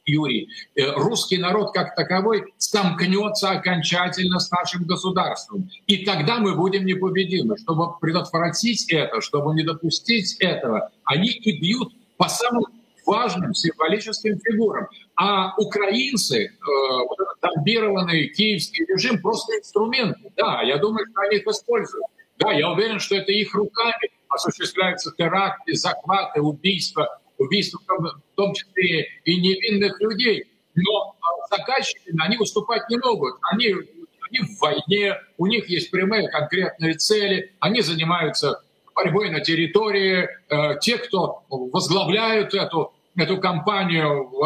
Юрий, 0.07 0.49
э, 0.75 0.91
русский 0.93 1.39
народ 1.39 1.73
как 1.73 1.95
таковой 1.95 2.53
сомкнется 2.59 3.51
окончательно 3.51 4.39
с 4.39 4.51
нашим 4.51 4.85
государством. 4.85 5.71
И 5.87 6.05
тогда 6.05 6.39
мы 6.39 6.55
будем 6.55 6.85
непобедимы. 6.85 7.57
Чтобы 7.59 7.99
предотвратить 7.99 8.91
это, 8.93 9.21
чтобы 9.21 9.55
не 9.55 9.63
допустить 9.63 10.37
этого, 10.41 10.91
они 11.05 11.29
и 11.29 11.59
бьют 11.59 11.93
по 12.17 12.29
самым 12.29 12.65
важным 13.07 13.55
символическим 13.55 14.39
фигурам. 14.41 14.89
А 15.17 15.55
украинцы, 15.57 16.47
э, 16.47 16.51
киевский 18.35 18.87
режим, 18.87 19.21
просто 19.21 19.57
инструменты. 19.59 20.33
Да, 20.37 20.63
я 20.63 20.79
думаю, 20.79 21.07
что 21.11 21.21
они 21.23 21.37
их 21.37 21.47
используют. 21.47 22.07
Да, 22.39 22.53
я 22.53 22.71
уверен, 22.71 22.99
что 22.99 23.15
это 23.17 23.31
их 23.31 23.55
руками 23.55 24.11
осуществляются 24.29 25.13
теракты, 25.17 25.75
захваты, 25.75 26.41
убийства 26.41 27.21
убийство 27.39 27.81
в 27.87 28.37
том 28.37 28.55
числе 28.55 29.07
и 29.25 29.41
невинных 29.41 30.01
людей. 30.01 30.45
Но 30.75 31.15
заказчики, 31.51 32.13
они 32.19 32.37
выступать 32.37 32.89
не 32.91 32.99
могут. 32.99 33.37
Они, 33.53 33.67
они 33.69 34.41
в 34.41 34.61
войне, 34.61 35.17
у 35.39 35.47
них 35.47 35.69
есть 35.69 35.91
прямые 35.91 36.29
конкретные 36.29 36.95
цели, 36.95 37.53
они 37.61 37.81
занимаются 37.81 38.63
борьбой 38.95 39.31
на 39.31 39.41
территории. 39.41 40.29
Те, 40.81 40.99
кто 40.99 41.45
возглавляют 41.49 42.55
эту 42.55 42.93
эту 43.17 43.39
кампанию 43.39 44.29
в, 44.29 44.41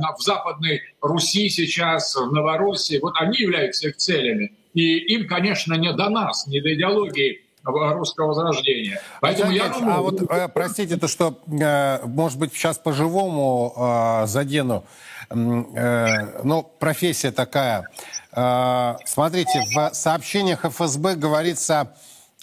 на, 0.00 0.14
в 0.16 0.22
Западной 0.22 0.80
Руси 1.02 1.50
сейчас, 1.50 2.16
в 2.16 2.32
Новороссии, 2.32 2.98
вот 3.02 3.14
они 3.18 3.36
являются 3.38 3.88
их 3.88 3.96
целями. 3.96 4.52
И 4.72 4.96
им, 5.14 5.26
конечно, 5.26 5.74
не 5.74 5.92
до 5.92 6.08
нас, 6.08 6.46
не 6.46 6.60
до 6.60 6.72
идеологии 6.72 7.42
русского 7.64 8.28
возрождения. 8.28 9.00
Поэтому 9.20 9.50
я 9.50 9.68
думаю... 9.68 9.96
А 9.96 10.00
вот, 10.00 10.22
э, 10.22 10.48
простите, 10.48 10.96
то 10.96 11.08
что, 11.08 11.38
э, 11.48 12.04
может 12.06 12.38
быть, 12.38 12.52
сейчас 12.52 12.78
по-живому 12.78 13.74
э, 13.76 14.26
задену, 14.26 14.84
ну, 15.30 16.62
профессия 16.78 17.30
такая. 17.30 17.86
Смотрите, 18.32 19.62
в 19.74 19.90
сообщениях 19.92 20.64
ФСБ 20.64 21.16
говорится 21.16 21.92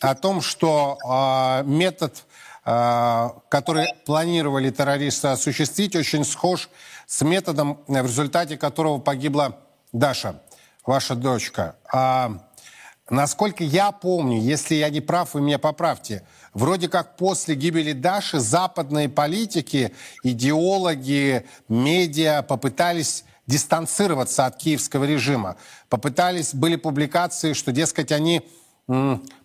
о 0.01 0.13
том, 0.13 0.39
что 0.41 1.63
метод, 1.65 2.25
который 2.63 3.87
планировали 4.05 4.69
террористы 4.69 5.29
осуществить, 5.29 5.95
очень 5.95 6.23
схож 6.23 6.69
с 7.07 7.23
методом, 7.23 7.79
в 7.87 8.05
результате 8.05 8.55
которого 8.55 8.99
погибла 8.99 9.57
Даша, 9.91 10.39
ваша 10.85 11.15
дочка. 11.15 11.75
Насколько 13.09 13.63
я 13.63 13.91
помню, 13.91 14.41
если 14.41 14.75
я 14.75 14.89
не 14.89 14.99
прав, 14.99 15.35
вы 15.35 15.41
меня 15.41 15.59
поправьте, 15.59 16.23
вроде 16.55 16.89
как 16.89 17.17
после 17.17 17.53
гибели 17.53 17.91
Даши 17.91 18.39
западные 18.39 19.09
политики, 19.09 19.93
идеологи, 20.23 21.45
медиа 21.69 22.41
попытались 22.41 23.23
дистанцироваться 23.45 24.47
от 24.47 24.57
киевского 24.57 25.03
режима. 25.03 25.55
Попытались, 25.87 26.55
были 26.55 26.77
публикации, 26.77 27.53
что, 27.53 27.71
дескать, 27.71 28.11
они 28.11 28.41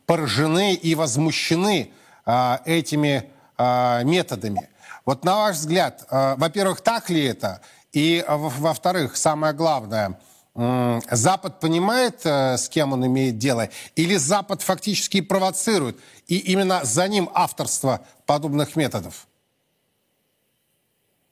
поражены 0.06 0.72
и 0.72 0.94
возмущены 0.94 1.92
а, 2.24 2.62
этими 2.64 3.30
а, 3.58 4.02
методами. 4.04 4.70
Вот 5.04 5.24
на 5.24 5.36
ваш 5.36 5.56
взгляд, 5.56 6.06
а, 6.08 6.34
во-первых, 6.36 6.80
так 6.80 7.10
ли 7.10 7.24
это? 7.24 7.60
И, 7.92 8.24
во-вторых, 8.26 9.18
самое 9.18 9.52
главное– 9.52 10.18
Запад 10.54 11.60
понимает, 11.60 12.20
э, 12.24 12.56
с 12.56 12.68
кем 12.68 12.92
он 12.92 13.06
имеет 13.06 13.38
дело, 13.38 13.68
или 13.94 14.16
Запад 14.16 14.62
фактически 14.62 15.20
провоцирует, 15.20 15.96
и 16.26 16.38
именно 16.38 16.84
за 16.84 17.06
ним 17.08 17.30
авторство 17.32 18.04
подобных 18.26 18.74
методов? 18.74 19.26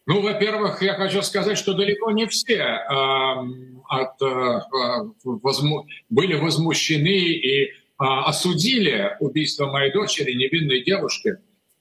Ну, 0.07 0.23
во-первых, 0.23 0.81
я 0.83 0.95
хочу 0.95 1.21
сказать, 1.21 1.59
что 1.59 1.75
далеко 1.75 2.11
не 2.13 2.27
все 2.27 2.55
э, 2.55 2.85
от, 3.89 4.23
э, 4.23 4.61
возму... 5.25 5.87
были 6.09 6.35
возмущены 6.35 7.09
и 7.09 7.65
э, 7.65 7.69
осудили 7.99 9.17
убийство 9.21 9.67
моей 9.67 9.93
дочери, 9.93 10.33
невинной 10.33 10.83
девушки. 10.83 11.37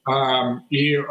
Э, 0.10 0.60
и 0.70 0.96
э, 0.96 1.04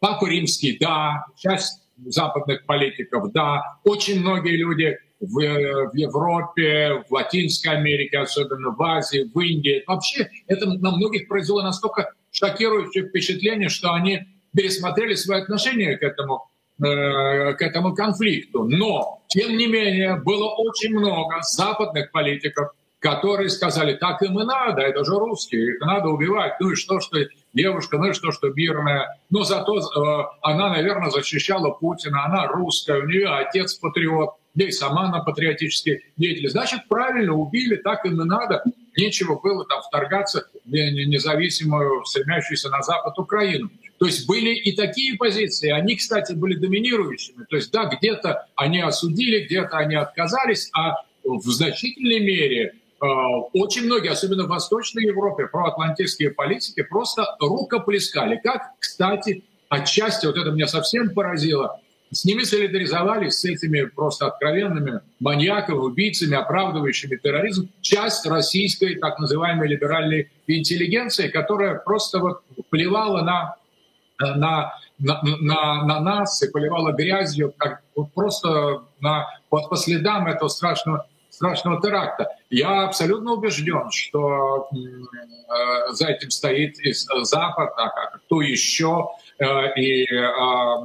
Папа 0.00 0.26
Римский, 0.26 0.78
да, 0.80 1.26
часть 1.36 1.82
западных 2.04 2.66
политиков, 2.66 3.30
да, 3.30 3.78
очень 3.84 4.20
многие 4.20 4.56
люди 4.56 4.98
в, 5.20 5.90
в 5.90 5.94
Европе, 5.94 7.04
в 7.08 7.12
Латинской 7.12 7.72
Америке, 7.72 8.18
особенно 8.18 8.70
в 8.70 8.82
Азии, 8.82 9.30
в 9.32 9.38
Индии. 9.40 9.82
Вообще 9.86 10.30
это 10.46 10.66
на 10.66 10.90
многих 10.92 11.28
произвело 11.28 11.62
настолько 11.62 12.12
шокирующее 12.30 13.08
впечатление, 13.08 13.68
что 13.68 13.92
они 13.92 14.26
пересмотрели 14.54 15.14
свои 15.14 15.40
отношения 15.40 15.96
к 15.96 16.02
этому, 16.02 16.48
э, 16.82 17.52
к 17.54 17.62
этому 17.62 17.94
конфликту. 17.94 18.64
Но, 18.64 19.22
тем 19.28 19.56
не 19.56 19.66
менее, 19.66 20.16
было 20.16 20.48
очень 20.50 20.94
много 20.94 21.40
западных 21.42 22.10
политиков, 22.12 22.70
которые 23.00 23.48
сказали, 23.48 23.94
так 23.94 24.22
им 24.22 24.40
и 24.40 24.44
надо, 24.44 24.82
это 24.82 25.04
же 25.04 25.12
русские, 25.12 25.74
их 25.74 25.80
надо 25.80 26.08
убивать. 26.08 26.54
Ну 26.60 26.72
и 26.72 26.74
что, 26.74 26.98
что 27.00 27.18
девушка, 27.54 27.96
ну 27.96 28.10
и 28.10 28.12
что, 28.12 28.32
что 28.32 28.48
мирная. 28.48 29.06
Но 29.30 29.44
зато 29.44 29.78
э, 29.78 30.24
она, 30.42 30.70
наверное, 30.70 31.10
защищала 31.10 31.70
Путина, 31.70 32.24
она 32.24 32.46
русская, 32.48 33.00
у 33.00 33.06
нее 33.06 33.28
отец 33.28 33.74
патриот 33.74 34.30
да 34.54 34.64
и 34.64 34.70
сама 34.70 35.08
на 35.10 35.20
патриотические 35.20 36.00
деятели. 36.16 36.48
Значит, 36.48 36.80
правильно 36.88 37.34
убили, 37.34 37.76
так 37.76 38.04
им 38.04 38.20
и 38.20 38.24
надо. 38.24 38.64
Нечего 38.96 39.38
было 39.38 39.64
там 39.66 39.82
вторгаться 39.82 40.48
в 40.64 40.70
независимую, 40.70 42.04
стремящуюся 42.04 42.68
на 42.68 42.82
Запад 42.82 43.18
Украину. 43.18 43.70
То 43.98 44.06
есть 44.06 44.26
были 44.26 44.54
и 44.54 44.76
такие 44.76 45.16
позиции, 45.16 45.70
они, 45.70 45.96
кстати, 45.96 46.32
были 46.32 46.54
доминирующими. 46.54 47.44
То 47.48 47.56
есть, 47.56 47.72
да, 47.72 47.86
где-то 47.86 48.46
они 48.54 48.80
осудили, 48.80 49.44
где-то 49.44 49.76
они 49.76 49.96
отказались, 49.96 50.70
а 50.72 51.02
в 51.24 51.48
значительной 51.50 52.20
мере 52.20 52.74
э, 53.00 53.06
очень 53.52 53.84
многие, 53.84 54.10
особенно 54.10 54.44
в 54.44 54.48
Восточной 54.48 55.04
Европе, 55.04 55.46
проатлантические 55.46 56.30
политики 56.30 56.82
просто 56.82 57.24
рукоплескали. 57.40 58.40
Как, 58.42 58.72
кстати, 58.78 59.44
отчасти, 59.68 60.26
вот 60.26 60.36
это 60.36 60.50
меня 60.50 60.68
совсем 60.68 61.10
поразило, 61.10 61.80
с 62.10 62.24
ними 62.24 62.42
солидаризовались, 62.42 63.40
с 63.40 63.44
этими 63.44 63.84
просто 63.84 64.26
откровенными 64.26 65.00
маньяками, 65.20 65.76
убийцами, 65.76 66.36
оправдывающими 66.36 67.16
терроризм, 67.16 67.70
часть 67.80 68.26
российской 68.26 68.96
так 68.96 69.18
называемой 69.18 69.68
либеральной 69.68 70.30
интеллигенции, 70.46 71.28
которая 71.28 71.74
просто 71.76 72.18
вот 72.18 72.42
плевала 72.70 73.22
на, 73.22 73.56
на, 74.18 74.74
на, 74.98 75.20
на, 75.22 75.84
на 75.84 76.00
нас 76.00 76.42
и 76.42 76.50
поливала 76.50 76.92
грязью, 76.92 77.52
как 77.56 77.82
вот 77.94 78.12
просто 78.14 78.82
на, 79.00 79.26
вот 79.50 79.68
по 79.68 79.76
следам 79.76 80.26
этого 80.26 80.48
страшного 80.48 81.06
страшного 81.30 81.80
теракта. 81.80 82.26
Я 82.50 82.84
абсолютно 82.84 83.32
убежден, 83.32 83.90
что 83.92 84.68
э, 84.72 85.92
за 85.92 86.08
этим 86.08 86.30
стоит 86.30 86.80
и 86.80 86.92
Запад, 87.22 87.74
а 87.76 88.18
кто 88.18 88.42
еще. 88.42 89.10
Э, 89.38 89.72
и, 89.76 90.04
э, 90.04 90.28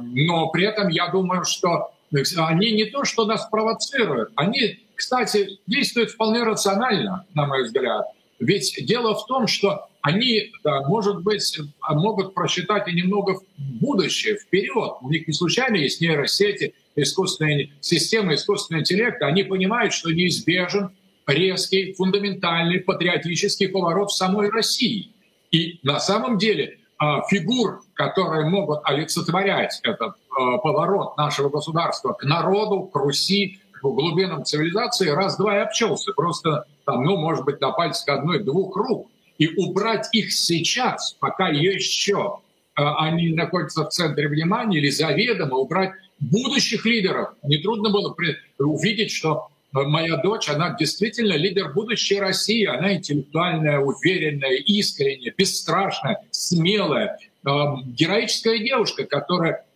но 0.00 0.48
при 0.48 0.66
этом 0.66 0.88
я 0.88 1.08
думаю, 1.08 1.44
что 1.44 1.90
они 2.36 2.72
не 2.72 2.84
то, 2.86 3.04
что 3.04 3.26
нас 3.26 3.48
провоцируют, 3.50 4.30
они, 4.36 4.78
кстати, 4.94 5.58
действуют 5.66 6.10
вполне 6.10 6.44
рационально, 6.44 7.26
на 7.34 7.46
мой 7.46 7.64
взгляд. 7.64 8.06
Ведь 8.38 8.76
дело 8.86 9.14
в 9.14 9.26
том, 9.26 9.46
что 9.46 9.86
они, 10.02 10.52
может 10.86 11.22
быть, 11.22 11.58
могут 11.88 12.34
просчитать 12.34 12.88
и 12.88 12.92
немного 12.92 13.40
в 13.40 13.44
будущее, 13.56 14.36
вперед. 14.36 14.98
У 15.00 15.08
них 15.08 15.26
не 15.26 15.32
случайно 15.32 15.76
есть 15.76 16.00
нейросети, 16.00 16.74
искусственные 16.94 17.70
системы, 17.80 18.34
искусственного 18.34 18.82
интеллекта. 18.82 19.26
Они 19.26 19.44
понимают, 19.44 19.92
что 19.92 20.12
неизбежен 20.12 20.90
резкий, 21.26 21.94
фундаментальный 21.94 22.80
патриотический 22.80 23.68
поворот 23.68 24.10
в 24.10 24.16
самой 24.16 24.50
России. 24.50 25.10
И 25.50 25.78
на 25.82 25.98
самом 26.00 26.38
деле 26.38 26.78
а, 26.98 27.22
фигур, 27.28 27.82
которые 27.94 28.48
могут 28.48 28.80
олицетворять 28.84 29.80
этот 29.82 30.14
а, 30.36 30.58
поворот 30.58 31.16
нашего 31.16 31.48
государства 31.48 32.12
к 32.12 32.24
народу, 32.24 32.82
к 32.82 32.96
Руси, 32.96 33.60
к 33.72 33.82
глубинам 33.82 34.44
цивилизации, 34.44 35.08
раз-два 35.08 35.56
и 35.56 35.60
обчелся. 35.60 36.12
Просто, 36.12 36.66
там, 36.84 37.04
ну, 37.04 37.16
может 37.16 37.44
быть, 37.44 37.60
на 37.60 37.70
пальцах 37.70 38.18
одной-двух 38.18 38.76
рук. 38.76 39.08
И 39.38 39.48
убрать 39.56 40.08
их 40.12 40.32
сейчас, 40.32 41.16
пока 41.18 41.48
еще 41.48 42.38
а, 42.74 43.06
они 43.06 43.30
находятся 43.30 43.84
в 43.84 43.88
центре 43.90 44.28
внимания, 44.28 44.78
или 44.78 44.90
заведомо 44.90 45.56
убрать 45.56 45.92
будущих 46.20 46.84
лидеров. 46.84 47.30
Нетрудно 47.42 47.90
было 47.90 48.14
увидеть, 48.58 49.10
что 49.10 49.48
моя 49.72 50.16
дочь, 50.16 50.48
она 50.48 50.76
действительно 50.78 51.34
лидер 51.34 51.72
будущей 51.72 52.20
России. 52.20 52.64
Она 52.64 52.94
интеллектуальная, 52.94 53.80
уверенная, 53.80 54.56
искренняя, 54.58 55.34
бесстрашная, 55.36 56.24
смелая, 56.30 57.16
э, 57.16 57.18
героическая 57.44 58.58
девушка, 58.58 59.04
которая, 59.04 59.66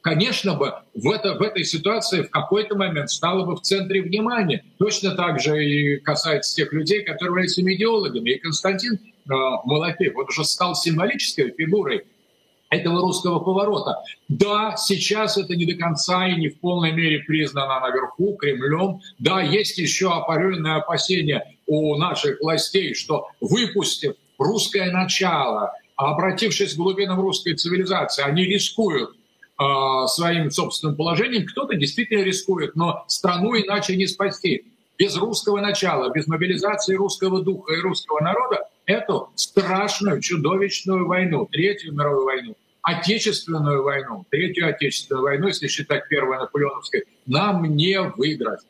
конечно 0.00 0.54
бы, 0.54 0.74
в, 0.94 1.10
это, 1.10 1.34
в 1.34 1.42
этой 1.42 1.64
ситуации 1.64 2.22
в 2.22 2.30
какой-то 2.30 2.76
момент 2.76 3.10
стала 3.10 3.44
бы 3.44 3.56
в 3.56 3.62
центре 3.62 4.02
внимания. 4.02 4.64
Точно 4.78 5.12
так 5.12 5.40
же 5.40 5.64
и 5.64 5.96
касается 5.98 6.54
тех 6.54 6.72
людей, 6.72 7.02
которые 7.02 7.28
являются 7.28 7.62
идеологами. 7.62 8.30
И 8.30 8.38
Константин 8.38 8.94
э, 8.94 8.98
Малафеев, 9.28 10.16
он 10.16 10.26
уже 10.28 10.44
стал 10.44 10.74
символической 10.74 11.50
фигурой 11.50 12.04
этого 12.70 13.00
русского 13.00 13.38
поворота. 13.40 14.02
Да, 14.28 14.76
сейчас 14.76 15.38
это 15.38 15.56
не 15.56 15.64
до 15.64 15.74
конца 15.74 16.26
и 16.28 16.36
не 16.36 16.48
в 16.48 16.60
полной 16.60 16.92
мере 16.92 17.20
признано 17.20 17.80
наверху 17.80 18.36
Кремлем. 18.36 19.00
Да, 19.18 19.40
есть 19.40 19.78
еще 19.78 20.12
определенные 20.12 20.74
опасения 20.74 21.56
у 21.66 21.96
наших 21.96 22.40
властей, 22.40 22.94
что 22.94 23.28
выпустив 23.40 24.14
русское 24.38 24.90
начало, 24.90 25.72
обратившись 25.98 26.74
к 26.74 26.76
глубинам 26.76 27.20
русской 27.20 27.54
цивилизации, 27.54 28.22
они 28.22 28.44
рискуют 28.44 29.10
э, 29.10 30.06
своим 30.06 30.50
собственным 30.50 30.96
положением. 30.96 31.44
Кто-то 31.46 31.74
действительно 31.74 32.22
рискует, 32.22 32.76
но 32.76 33.04
страну 33.08 33.56
иначе 33.56 33.96
не 33.96 34.06
спасти. 34.06 34.64
Без 34.96 35.16
русского 35.16 35.60
начала, 35.60 36.10
без 36.10 36.26
мобилизации 36.28 36.94
русского 36.94 37.42
духа 37.42 37.74
и 37.74 37.80
русского 37.80 38.20
народа 38.20 38.68
эту 38.86 39.30
страшную, 39.34 40.20
чудовищную 40.20 41.06
войну, 41.06 41.46
Третью 41.50 41.92
мировую 41.92 42.24
войну, 42.24 42.56
Отечественную 42.82 43.82
войну, 43.82 44.24
Третью 44.30 44.68
Отечественную 44.68 45.24
войну, 45.24 45.48
если 45.48 45.66
считать 45.66 46.08
Первой 46.08 46.38
Наполеоновской, 46.38 47.04
нам 47.26 47.64
не 47.64 48.00
выиграть. 48.00 48.60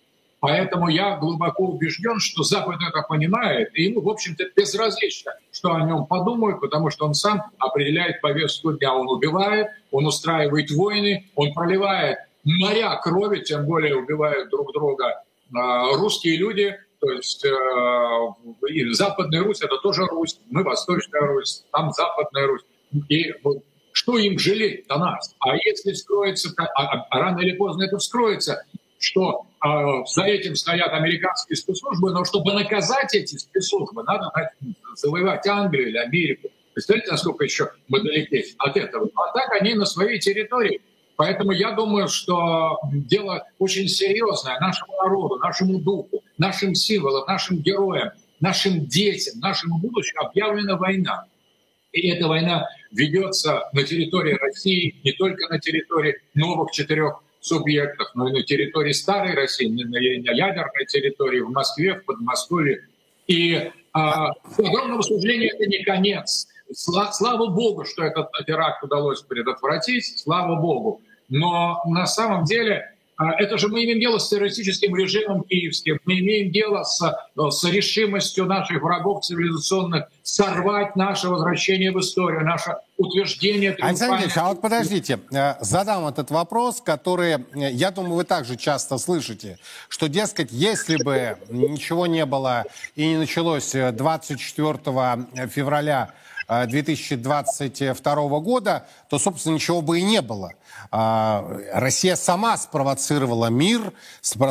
Поэтому 0.40 0.88
я 0.88 1.16
глубоко 1.16 1.64
убежден, 1.64 2.20
что 2.20 2.44
Запад 2.44 2.76
это 2.86 3.02
понимает, 3.02 3.70
и 3.74 3.84
ему, 3.84 4.00
в 4.00 4.08
общем-то, 4.08 4.44
безразлично, 4.54 5.32
что 5.50 5.72
о 5.74 5.82
нем 5.82 6.06
подумают, 6.06 6.60
потому 6.60 6.90
что 6.90 7.06
он 7.06 7.14
сам 7.14 7.42
определяет 7.58 8.20
повестку 8.20 8.72
дня. 8.72 8.94
Он 8.94 9.08
убивает, 9.08 9.68
он 9.90 10.06
устраивает 10.06 10.70
войны, 10.70 11.28
он 11.34 11.52
проливает 11.52 12.18
моря 12.44 13.00
крови, 13.02 13.40
тем 13.40 13.66
более 13.66 13.96
убивают 13.96 14.50
друг 14.50 14.72
друга 14.72 15.22
а, 15.54 15.92
русские 15.96 16.36
люди, 16.36 16.76
то 17.00 17.10
есть 17.12 17.44
э, 17.44 18.92
Западная 18.92 19.42
Русь 19.42 19.62
это 19.62 19.78
тоже 19.78 20.04
Русь, 20.06 20.40
мы 20.50 20.64
Восточная 20.64 21.22
Русь, 21.22 21.64
там 21.72 21.92
Западная 21.92 22.46
Русь. 22.46 22.62
И 23.08 23.34
вот 23.44 23.62
что 23.92 24.18
им 24.18 24.38
жалеть 24.38 24.86
до 24.88 24.98
нас? 24.98 25.34
А 25.38 25.56
если 25.56 25.92
вскроется, 25.92 26.52
а, 26.56 26.64
а, 26.64 27.06
а 27.10 27.18
рано 27.18 27.40
или 27.40 27.56
поздно 27.56 27.84
это 27.84 27.98
вскроется, 27.98 28.64
что 28.98 29.46
за 29.62 30.22
этим 30.22 30.54
стоят 30.54 30.92
американские 30.92 31.56
спецслужбы, 31.56 32.12
но 32.12 32.24
чтобы 32.24 32.52
наказать 32.52 33.14
эти 33.14 33.36
спецслужбы, 33.36 34.02
надо 34.04 34.30
завоевать 34.94 35.46
Англию 35.46 35.88
или 35.88 35.98
Америку. 35.98 36.48
Представляете, 36.74 37.10
насколько 37.10 37.44
еще 37.44 37.70
мы 37.88 38.00
далеки 38.02 38.44
от 38.58 38.76
этого? 38.76 39.10
А 39.16 39.32
так 39.32 39.60
они 39.60 39.74
на 39.74 39.84
своей 39.84 40.20
территории. 40.20 40.80
Поэтому 41.16 41.50
я 41.50 41.72
думаю, 41.72 42.06
что 42.06 42.78
дело 42.92 43.44
очень 43.58 43.88
серьезное 43.88 44.60
нашему 44.60 44.92
народу, 45.02 45.36
нашему 45.38 45.80
духу, 45.80 46.22
нашим 46.38 46.76
символам, 46.76 47.26
нашим 47.26 47.58
героям, 47.58 48.10
нашим 48.38 48.86
детям, 48.86 49.40
нашему 49.40 49.80
будущему 49.80 50.22
объявлена 50.22 50.76
война. 50.76 51.24
И 51.90 52.08
эта 52.08 52.28
война 52.28 52.68
ведется 52.92 53.68
на 53.72 53.82
территории 53.82 54.34
России, 54.34 55.00
не 55.02 55.10
только 55.12 55.48
на 55.48 55.58
территории 55.58 56.16
новых 56.34 56.70
четырех 56.70 57.20
субъектов, 57.40 58.08
но 58.14 58.28
и 58.28 58.32
на 58.32 58.42
территории 58.42 58.92
старой 58.92 59.34
России, 59.34 59.66
на 59.66 59.98
ядерной 59.98 60.86
территории, 60.86 61.40
в 61.40 61.50
Москве, 61.50 61.94
в 61.94 62.04
Подмосковье. 62.04 62.86
И 63.26 63.70
а, 63.92 64.32
к 64.32 64.58
огромному 64.58 65.02
сожалению, 65.02 65.54
это 65.54 65.66
не 65.66 65.84
конец. 65.84 66.48
Слава 66.72 67.46
Богу, 67.46 67.84
что 67.84 68.04
этот 68.04 68.30
теракт 68.46 68.82
удалось 68.84 69.22
предотвратить, 69.22 70.18
слава 70.18 70.60
Богу. 70.60 71.00
Но 71.28 71.82
на 71.86 72.06
самом 72.06 72.44
деле 72.44 72.94
а, 73.16 73.32
это 73.34 73.58
же 73.58 73.68
мы 73.68 73.84
имеем 73.84 74.00
дело 74.00 74.18
с 74.18 74.28
террористическим 74.28 74.94
режимом 74.94 75.42
киевским, 75.42 75.98
мы 76.04 76.20
имеем 76.20 76.52
дело 76.52 76.84
с, 76.84 77.00
с 77.36 77.64
решимостью 77.64 78.46
наших 78.46 78.82
врагов 78.82 79.24
цивилизационных 79.24 80.06
сорвать 80.22 80.94
наше 80.94 81.28
возвращение 81.28 81.90
в 81.90 81.98
историю, 81.98 82.44
наше 82.44 82.76
утверждение... 82.98 83.76
Александр 83.80 84.22
Ильич, 84.22 84.36
а 84.36 84.48
вот 84.48 84.60
подождите, 84.60 85.20
э, 85.30 85.54
задам 85.60 86.06
этот 86.06 86.30
вопрос, 86.30 86.82
который, 86.82 87.34
э, 87.54 87.70
я 87.72 87.90
думаю, 87.90 88.14
вы 88.14 88.24
также 88.24 88.56
часто 88.56 88.98
слышите, 88.98 89.58
что, 89.88 90.08
дескать, 90.08 90.48
если 90.50 91.02
бы 91.02 91.38
ничего 91.48 92.06
не 92.06 92.26
было 92.26 92.64
и 92.96 93.06
не 93.06 93.16
началось 93.16 93.72
24 93.72 94.78
э, 95.34 95.48
февраля 95.48 96.10
2022 96.48 98.40
года, 98.40 98.86
то, 99.08 99.18
собственно, 99.18 99.54
ничего 99.54 99.82
бы 99.82 100.00
и 100.00 100.02
не 100.02 100.22
было. 100.22 100.52
А, 100.90 101.46
Россия 101.72 102.16
сама 102.16 102.56
спровоцировала 102.56 103.46
мир, 103.46 103.92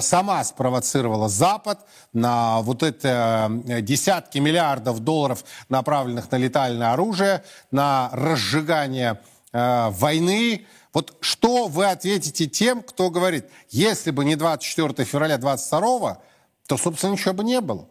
сама 0.02 0.44
спровоцировала 0.44 1.28
Запад 1.28 1.80
на 2.14 2.62
вот 2.62 2.84
это 2.84 3.52
э, 3.68 3.82
десятки 3.82 4.38
миллиардов 4.38 5.00
долларов, 5.00 5.44
направленных 5.70 6.32
на 6.32 6.36
летальное 6.36 6.94
оружие, 6.94 7.44
на 7.72 8.10
разжигание 8.14 9.20
э, 9.52 9.90
войны. 9.90 10.68
Вот 10.94 11.18
что 11.22 11.68
вы 11.68 11.86
ответите 11.86 12.46
тем, 12.46 12.84
кто 12.84 13.10
говорит, 13.10 13.46
если 13.70 14.12
бы 14.12 14.24
не 14.24 14.36
24 14.36 15.04
февраля 15.04 15.38
22 15.38 16.20
то, 16.68 16.78
собственно, 16.78 17.14
ничего 17.14 17.34
бы 17.34 17.44
не 17.44 17.62
было? 17.62 17.88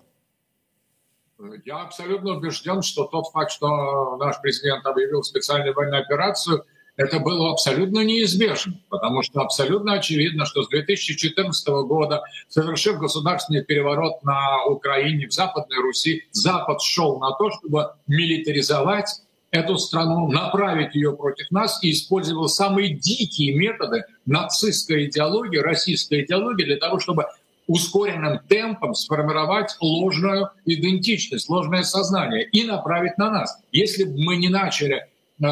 Я 1.65 1.83
абсолютно 1.83 2.37
убежден, 2.37 2.83
что 2.83 3.05
тот 3.05 3.27
факт, 3.29 3.53
что 3.53 4.17
наш 4.17 4.41
президент 4.41 4.87
объявил 4.87 5.23
специальную 5.23 5.75
военную 5.75 6.03
операцию– 6.03 6.65
это 6.97 7.21
было 7.21 7.51
абсолютно 7.51 8.01
неизбежно, 8.05 8.81
потому 8.89 9.23
что 9.23 9.43
абсолютно 9.43 9.95
очевидно, 9.95 10.47
что 10.47 10.63
с 10.63 10.69
2014 10.69 11.69
года, 11.87 12.23
совершив 12.49 12.99
государственный 12.99 13.63
переворот 13.63 14.23
на 14.25 14.65
Украине, 14.65 15.29
в 15.29 15.33
Западной 15.33 15.77
Руси, 15.79 16.25
Запад 16.33 16.81
шел 16.81 17.19
на 17.19 17.33
то, 17.33 17.51
чтобы 17.51 17.91
милитаризовать 18.07 19.09
эту 19.51 19.77
страну, 19.77 20.29
направить 20.29 20.95
ее 20.95 21.15
против 21.15 21.51
нас 21.51 21.83
и 21.85 21.93
использовал 21.93 22.49
самые 22.49 22.95
дикие 22.95 23.55
методы 23.55 24.05
нацистской 24.25 25.07
идеологии, 25.07 25.59
российской 25.59 26.25
идеологии 26.25 26.65
для 26.65 26.77
того, 26.79 26.99
чтобы 26.99 27.27
ускоренным 27.67 28.41
темпом 28.49 28.95
сформировать 28.95 29.77
ложную 29.81 30.51
идентичность, 30.65 31.49
ложное 31.49 31.83
сознание 31.83 32.49
и 32.49 32.65
направить 32.65 33.19
на 33.19 33.31
нас. 33.31 33.59
Если 33.73 34.05
бы 34.05 34.23
мы 34.23 34.37
не 34.37 34.49
начали 34.49 35.07
Э, 35.39 35.45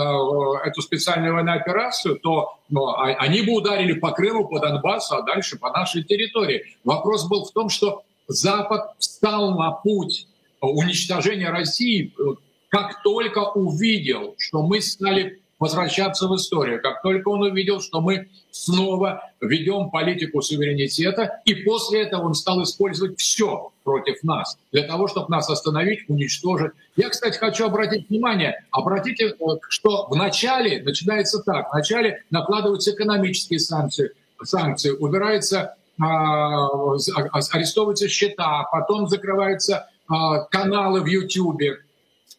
эту 0.64 0.81
специальную 0.81 1.35
военную 1.35 1.61
операцию, 1.61 2.18
то 2.18 2.57
ну, 2.70 2.87
а, 2.88 3.09
они 3.18 3.42
бы 3.42 3.53
ударили 3.53 3.92
по 3.92 4.12
Крыму, 4.12 4.48
по 4.48 4.59
Донбассу, 4.59 5.16
а 5.16 5.22
дальше 5.22 5.59
по 5.59 5.70
нашей 5.70 6.03
территории. 6.03 6.64
Вопрос 6.85 7.29
был 7.29 7.44
в 7.44 7.53
том, 7.53 7.68
что 7.68 8.03
Запад 8.27 8.94
встал 8.98 9.59
на 9.59 9.72
путь 9.72 10.27
уничтожения 10.62 11.50
России, 11.50 12.14
э, 12.18 12.22
как 12.70 13.03
только 13.03 13.40
увидел, 13.40 14.35
что 14.38 14.62
мы 14.62 14.81
стали 14.81 15.42
возвращаться 15.64 16.29
в 16.29 16.37
историю. 16.37 16.83
Как 16.83 17.00
только 17.00 17.29
он 17.29 17.40
увидел, 17.40 17.81
что 17.81 18.03
мы 18.03 18.29
снова 18.50 19.22
ведем 19.40 19.90
политику 19.90 20.42
суверенитета, 20.42 21.40
и 21.46 21.55
после 21.55 22.03
этого 22.03 22.27
он 22.27 22.35
стал 22.35 22.62
использовать 22.62 23.18
все 23.18 23.72
против 23.83 24.22
нас, 24.22 24.59
для 24.72 24.83
того, 24.83 25.09
чтобы 25.09 25.31
нас 25.31 25.48
остановить, 25.48 26.00
уничтожить. 26.09 26.72
Я, 26.96 27.09
кстати, 27.09 27.38
хочу 27.38 27.64
обратить 27.64 28.11
внимание, 28.11 28.62
обратите, 28.70 29.35
что 29.70 30.07
в 30.11 30.16
начале 30.16 30.83
начинается 30.83 31.42
так, 31.42 31.70
в 31.70 31.74
начале 31.74 32.22
накладываются 32.31 32.90
экономические 32.90 33.59
санкции, 33.59 34.12
санкции 34.42 34.90
убирается, 34.90 35.77
а, 35.98 36.66
а, 36.66 37.40
арестовываются 37.53 38.09
счета, 38.09 38.64
потом 38.70 39.09
закрываются 39.09 39.88
а, 40.09 40.40
каналы 40.40 41.00
в 41.00 41.07
Ютьюбе, 41.07 41.79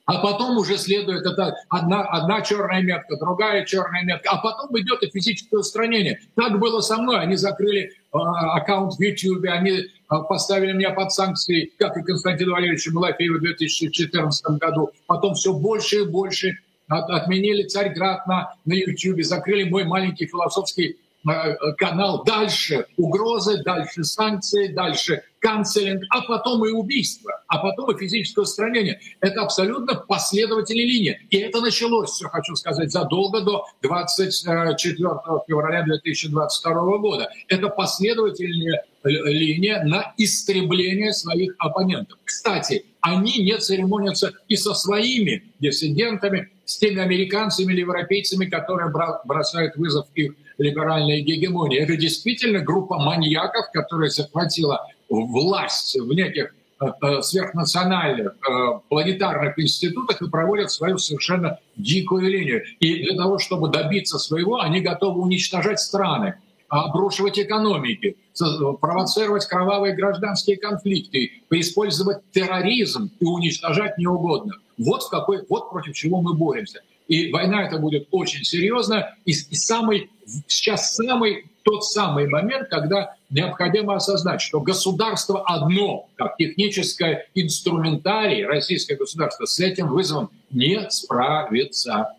а 0.06 0.20
потом 0.20 0.58
уже 0.58 0.78
следует 0.78 1.26
это 1.26 1.56
одна, 1.70 2.04
одна 2.04 2.42
черная 2.42 2.82
метка, 2.82 3.18
другая 3.18 3.66
черная 3.66 4.04
метка, 4.04 4.30
а 4.32 4.38
потом 4.38 4.80
идет 4.80 5.02
и 5.02 5.10
физическое 5.10 5.58
устранение. 5.58 6.20
Так 6.36 6.60
было 6.60 6.82
со 6.82 6.98
мной. 6.98 7.22
Они 7.22 7.36
закрыли 7.36 7.82
э, 7.82 7.92
аккаунт 8.12 8.94
в 8.94 9.02
YouTube, 9.02 9.46
они 9.50 9.72
э, 9.72 9.86
поставили 10.30 10.74
меня 10.74 10.92
под 10.92 11.12
санкции, 11.12 11.72
как 11.80 11.98
и 11.98 12.04
Константин 12.04 12.52
Валерьевич 12.52 12.88
Малафеев 12.92 13.38
в 13.38 13.42
2014 13.42 14.46
году. 14.60 14.92
Потом 15.08 15.34
все 15.34 15.54
больше 15.54 16.02
и 16.02 16.06
больше 16.06 16.60
от, 16.88 17.10
отменили 17.10 17.64
Царьград 17.64 18.28
на, 18.28 18.54
на 18.66 18.74
YouTube, 18.74 19.24
закрыли 19.24 19.68
мой 19.68 19.86
маленький 19.86 20.28
философский 20.28 20.98
канал 21.78 22.24
дальше 22.24 22.86
угрозы, 22.98 23.64
дальше 23.64 24.04
санкции, 24.04 24.68
дальше 24.68 25.24
канцелинг, 25.40 26.04
а 26.10 26.22
потом 26.22 26.66
и 26.66 26.72
убийство, 26.72 27.44
а 27.48 27.60
потом 27.60 27.92
и 27.92 28.00
физическое 28.00 28.42
устранение. 28.42 29.00
Это 29.22 29.42
абсолютно 29.42 29.94
последовательная 29.96 30.86
линия. 30.86 31.20
И 31.30 31.38
это 31.38 31.62
началось, 31.62 32.12
все 32.12 32.28
хочу 32.30 32.56
сказать, 32.56 32.92
задолго 32.92 33.42
до 33.42 33.66
24 33.84 34.76
февраля 35.48 35.84
2022 35.84 36.98
года. 36.98 37.30
Это 37.48 37.70
последовательная 37.70 38.86
линия 39.04 39.84
на 39.84 40.14
истребление 40.18 41.14
своих 41.14 41.54
оппонентов. 41.60 42.18
Кстати, 42.24 42.86
они 43.02 43.38
не 43.44 43.56
церемонятся 43.60 44.34
и 44.48 44.56
со 44.56 44.74
своими 44.74 45.44
диссидентами, 45.60 46.50
с 46.66 46.80
теми 46.80 47.00
американцами 47.02 47.72
или 47.72 47.82
европейцами, 47.82 48.48
которые 48.48 48.92
бросают 49.26 49.76
вызов 49.76 50.08
их 50.16 50.34
либеральной 50.58 51.22
гегемонии. 51.22 51.80
Это 51.80 51.96
действительно 51.96 52.60
группа 52.60 52.98
маньяков, 52.98 53.66
которая 53.74 54.10
захватила 54.10 54.88
власть 55.10 55.98
в 56.00 56.14
неких 56.14 56.56
э, 56.82 56.86
э, 57.02 57.22
сверхнациональных 57.22 58.34
э, 58.34 58.80
планетарных 58.90 59.58
институтах 59.60 60.22
и 60.22 60.30
проводят 60.30 60.72
свою 60.72 60.98
совершенно 60.98 61.60
дикую 61.76 62.30
линию. 62.30 62.64
И 62.80 63.04
для 63.04 63.18
того, 63.18 63.38
чтобы 63.38 63.70
добиться 63.70 64.18
своего, 64.18 64.60
они 64.60 64.82
готовы 64.82 65.22
уничтожать 65.22 65.80
страны, 65.80 66.36
обрушивать 66.68 67.40
экономики, 67.40 68.18
провоцировать 68.82 69.46
кровавые 69.46 69.96
гражданские 69.96 70.58
конфликты, 70.58 71.44
использовать 71.52 72.18
терроризм 72.32 73.12
и 73.20 73.26
уничтожать 73.26 73.98
неугодных. 73.98 74.62
Вот, 74.78 75.04
в 75.04 75.10
какой, 75.10 75.46
вот 75.48 75.70
против 75.70 75.94
чего 75.94 76.22
мы 76.22 76.34
боремся. 76.34 76.82
И 77.08 77.32
война 77.32 77.64
это 77.64 77.78
будет 77.78 78.08
очень 78.12 78.44
серьезно. 78.44 79.16
И, 79.26 79.34
самый, 79.34 80.10
сейчас 80.48 80.96
самый 80.96 81.46
тот 81.66 81.84
самый 81.84 82.28
момент, 82.28 82.70
когда 82.70 83.16
необходимо 83.32 83.96
осознать, 83.96 84.40
что 84.40 84.62
государство 84.62 85.44
одно, 85.46 86.08
как 86.16 86.38
техническое 86.38 87.28
инструментарий, 87.34 88.46
российское 88.46 88.96
государство 88.96 89.46
с 89.46 89.60
этим 89.60 89.88
вызовом 89.88 90.30
не 90.52 90.88
справится. 90.92 92.14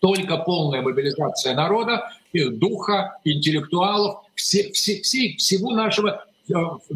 Только 0.00 0.38
полная 0.38 0.80
мобилизация 0.80 1.54
народа, 1.54 2.10
духа, 2.32 3.18
интеллектуалов, 3.24 4.24
все, 4.34 4.72
все, 4.72 5.02
все, 5.02 5.36
всего 5.36 5.72
нашего 5.72 6.08
э, 6.10 6.29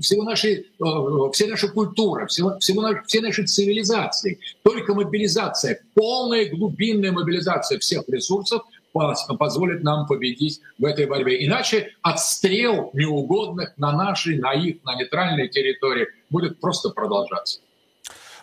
всего 0.01 0.25
нашей, 0.25 0.67
э, 0.79 1.33
всей 1.33 1.49
нашей 1.49 1.71
культуры, 1.71 2.27
всего, 2.27 2.59
всего, 2.59 2.85
всей 3.07 3.21
нашей 3.21 3.47
цивилизации. 3.47 4.38
Только 4.62 4.95
мобилизация, 4.95 5.81
полная 5.95 6.49
глубинная 6.51 7.12
мобилизация 7.12 7.79
всех 7.79 8.09
ресурсов 8.09 8.62
позволит 8.93 9.83
нам 9.83 10.07
победить 10.07 10.61
в 10.79 10.85
этой 10.85 11.07
борьбе. 11.07 11.45
Иначе 11.45 11.88
отстрел 12.03 12.90
неугодных 12.93 13.73
на 13.77 13.93
нашей, 13.93 14.38
на 14.38 14.53
их, 14.53 14.85
на 14.85 14.95
нейтральной 14.95 15.49
территории 15.49 16.07
будет 16.31 16.61
просто 16.61 16.90
продолжаться. 16.90 17.61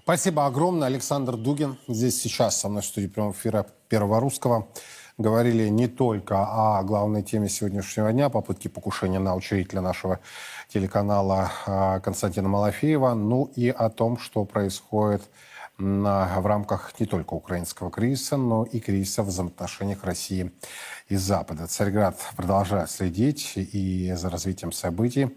Спасибо 0.03 0.45
огромное. 0.45 0.87
Александр 0.87 1.37
Дугин 1.37 1.77
здесь 1.87 2.19
сейчас 2.19 2.59
со 2.59 2.69
мной 2.69 2.81
в 2.81 2.85
студии 2.85 3.07
прямого 3.07 3.33
эфира 3.33 3.65
Первого 3.87 4.19
Русского. 4.19 4.67
Говорили 5.17 5.67
не 5.67 5.87
только 5.87 6.43
о 6.43 6.81
главной 6.83 7.21
теме 7.21 7.47
сегодняшнего 7.47 8.11
дня, 8.11 8.29
попытке 8.29 8.69
покушения 8.69 9.19
на 9.19 9.35
учредителя 9.35 9.81
нашего 9.81 10.19
телеканала 10.73 11.51
а, 11.65 11.99
Константина 11.99 12.47
Малафеева, 12.47 13.13
ну 13.13 13.51
и 13.55 13.69
о 13.69 13.89
том, 13.89 14.17
что 14.17 14.45
происходит 14.45 15.21
в 15.77 16.45
рамках 16.45 16.93
не 16.99 17.07
только 17.07 17.33
украинского 17.33 17.89
кризиса, 17.89 18.37
но 18.37 18.65
и 18.65 18.79
кризиса 18.79 19.23
в 19.23 19.27
взаимоотношениях 19.27 20.03
России 20.03 20.51
и 21.09 21.15
Запада. 21.15 21.65
Царьград 21.65 22.19
продолжает 22.35 22.91
следить 22.91 23.53
и 23.55 24.13
за 24.13 24.29
развитием 24.29 24.71
событий 24.71 25.35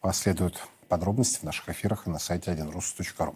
последуют 0.00 0.60
подробности 0.86 1.40
в 1.40 1.42
наших 1.44 1.68
эфирах 1.68 2.06
и 2.06 2.10
на 2.10 2.18
сайте 2.18 2.50
1rus.ru. 2.52 3.34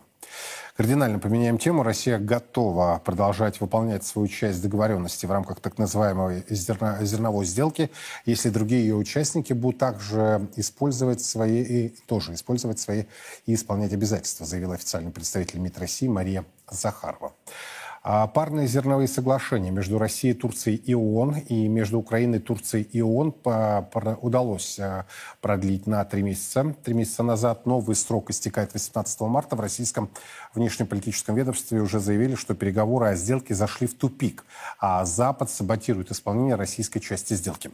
Кардинально 0.76 1.18
поменяем 1.18 1.58
тему. 1.58 1.82
Россия 1.82 2.18
готова 2.18 3.02
продолжать 3.04 3.61
выполнять 3.61 4.04
свою 4.04 4.28
часть 4.28 4.62
договоренности 4.62 5.26
в 5.26 5.32
рамках 5.32 5.61
так 5.61 5.76
называемой 5.76 6.44
зерно, 6.48 7.04
зерновой 7.04 7.46
сделки, 7.46 7.90
если 8.26 8.50
другие 8.50 8.82
ее 8.82 8.94
участники 8.94 9.52
будут 9.52 9.80
также 9.80 10.48
использовать 10.54 11.20
свои, 11.20 11.62
и 11.62 11.88
тоже 12.06 12.34
использовать 12.34 12.78
свои 12.78 13.04
и 13.46 13.54
исполнять 13.54 13.92
обязательства, 13.92 14.46
заявил 14.46 14.72
официальный 14.72 15.11
представитель 15.11 15.58
МИД 15.58 15.78
России 15.78 16.06
Мария 16.06 16.44
Захарова. 16.70 17.32
А 18.11 18.27
парные 18.27 18.66
зерновые 18.66 19.07
соглашения 19.07 19.71
между 19.71 19.99
Россией, 19.99 20.33
Турцией 20.33 20.77
и 20.77 20.94
ООН 20.94 21.40
и 21.40 21.68
между 21.68 21.99
Украиной, 21.99 22.38
Турцией 22.38 22.85
и 22.85 23.03
ООН 23.03 23.35
удалось 24.23 24.79
а, 24.81 25.05
продлить 25.42 25.87
на 25.87 26.03
три 26.07 26.23
месяца. 26.23 26.75
Три 26.83 26.94
месяца 26.94 27.23
назад 27.23 27.66
новый 27.66 27.94
срок 27.94 28.31
истекает 28.31 28.73
18 28.73 29.21
марта. 29.21 29.57
В 29.57 29.61
российском 29.61 30.09
внешнеполитическом 30.55 31.35
ведомстве 31.35 31.83
уже 31.83 32.01
заявили, 32.01 32.35
что 32.35 32.55
переговоры 32.55 33.09
о 33.09 33.14
сделке 33.14 33.55
зашли 33.55 33.87
в 33.87 33.92
тупик, 33.92 34.47
а 34.81 35.05
Запад 35.05 35.51
саботирует 35.51 36.11
исполнение 36.11 36.55
российской 36.55 37.01
части 37.01 37.35
сделки. 37.35 37.71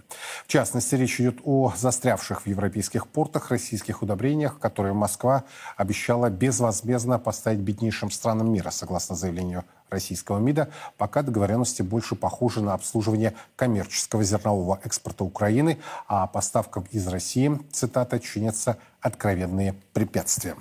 В 0.47 0.49
частности, 0.49 0.97
речь 0.97 1.21
идет 1.21 1.39
о 1.45 1.73
застрявших 1.77 2.43
в 2.43 2.47
европейских 2.49 3.07
портах 3.07 3.53
российских 3.53 4.03
удобрениях, 4.03 4.59
которые 4.59 4.95
Москва 4.95 5.45
обещала 5.77 6.29
безвозмездно 6.29 7.21
поставить 7.21 7.61
беднейшим 7.61 8.11
странам 8.11 8.53
мира, 8.53 8.71
согласно 8.71 9.15
заявлению 9.15 9.63
российского 9.95 10.39
МИДа, 10.39 10.69
пока 10.99 11.23
договоренности 11.23 11.83
больше 11.83 12.15
похожи 12.15 12.61
на 12.61 12.75
обслуживание 12.75 13.35
коммерческого 13.57 14.23
зернового 14.23 14.79
экспорта 14.85 15.25
Украины, 15.25 15.79
а 16.07 16.27
поставкам 16.27 16.85
из 16.91 17.09
России, 17.09 17.59
цитата, 17.73 18.21
чинятся 18.21 18.77
откровенные 19.01 19.75
препятствия. 19.93 20.57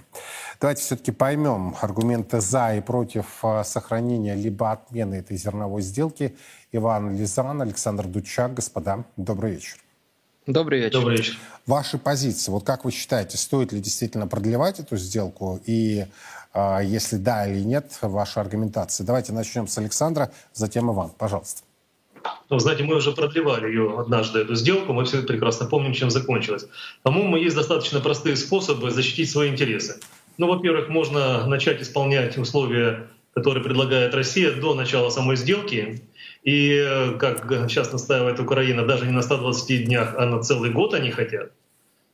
Давайте 0.59 0.81
все-таки 0.81 1.11
поймем 1.11 1.75
аргументы 1.81 2.41
за 2.41 2.75
и 2.75 2.81
против 2.81 3.25
а, 3.43 3.63
сохранения 3.63 4.35
либо 4.35 4.71
отмены 4.71 5.15
этой 5.15 5.37
зерновой 5.37 5.81
сделки. 5.81 6.35
Иван 6.71 7.15
Лизан, 7.15 7.61
Александр 7.61 8.05
Дучак. 8.05 8.53
Господа, 8.53 9.05
добрый 9.17 9.53
вечер. 9.53 9.77
Добрый 10.45 10.81
вечер. 10.81 10.99
Добрый 10.99 11.17
вечер. 11.17 11.37
Ваши 11.65 11.97
позиции. 11.97 12.51
Вот 12.51 12.65
как 12.65 12.83
вы 12.83 12.91
считаете, 12.91 13.37
стоит 13.37 13.71
ли 13.71 13.79
действительно 13.79 14.27
продлевать 14.27 14.79
эту 14.79 14.97
сделку? 14.97 15.61
И 15.65 16.05
если 16.83 17.17
да 17.17 17.47
или 17.47 17.63
нет, 17.63 17.97
ваша 18.01 18.41
аргументация. 18.41 19.05
Давайте 19.05 19.33
начнем 19.33 19.67
с 19.67 19.77
Александра, 19.77 20.31
затем 20.53 20.91
Иван. 20.91 21.11
Пожалуйста. 21.17 21.63
Ну, 22.49 22.59
знаете, 22.59 22.83
мы 22.83 22.95
уже 22.95 23.11
продлевали 23.11 23.67
ее 23.67 23.99
однажды, 23.99 24.39
эту 24.39 24.55
сделку, 24.55 24.93
мы 24.93 25.05
все 25.05 25.23
прекрасно 25.23 25.65
помним, 25.65 25.93
чем 25.93 26.09
закончилось. 26.09 26.67
По-моему, 27.01 27.35
есть 27.35 27.55
достаточно 27.55 27.99
простые 27.99 28.35
способы 28.35 28.91
защитить 28.91 29.29
свои 29.29 29.49
интересы. 29.49 29.99
Ну, 30.37 30.47
во-первых, 30.47 30.89
можно 30.89 31.45
начать 31.47 31.81
исполнять 31.81 32.37
условия, 32.37 33.07
которые 33.33 33.63
предлагает 33.63 34.13
Россия 34.13 34.51
до 34.51 34.75
начала 34.75 35.09
самой 35.09 35.35
сделки. 35.35 36.03
И, 36.43 37.15
как 37.19 37.45
сейчас 37.69 37.91
настаивает 37.91 38.39
Украина, 38.39 38.85
даже 38.85 39.05
не 39.05 39.11
на 39.11 39.21
120 39.21 39.85
днях, 39.85 40.15
а 40.17 40.25
на 40.25 40.41
целый 40.41 40.71
год 40.71 40.93
они 40.93 41.11
хотят. 41.11 41.51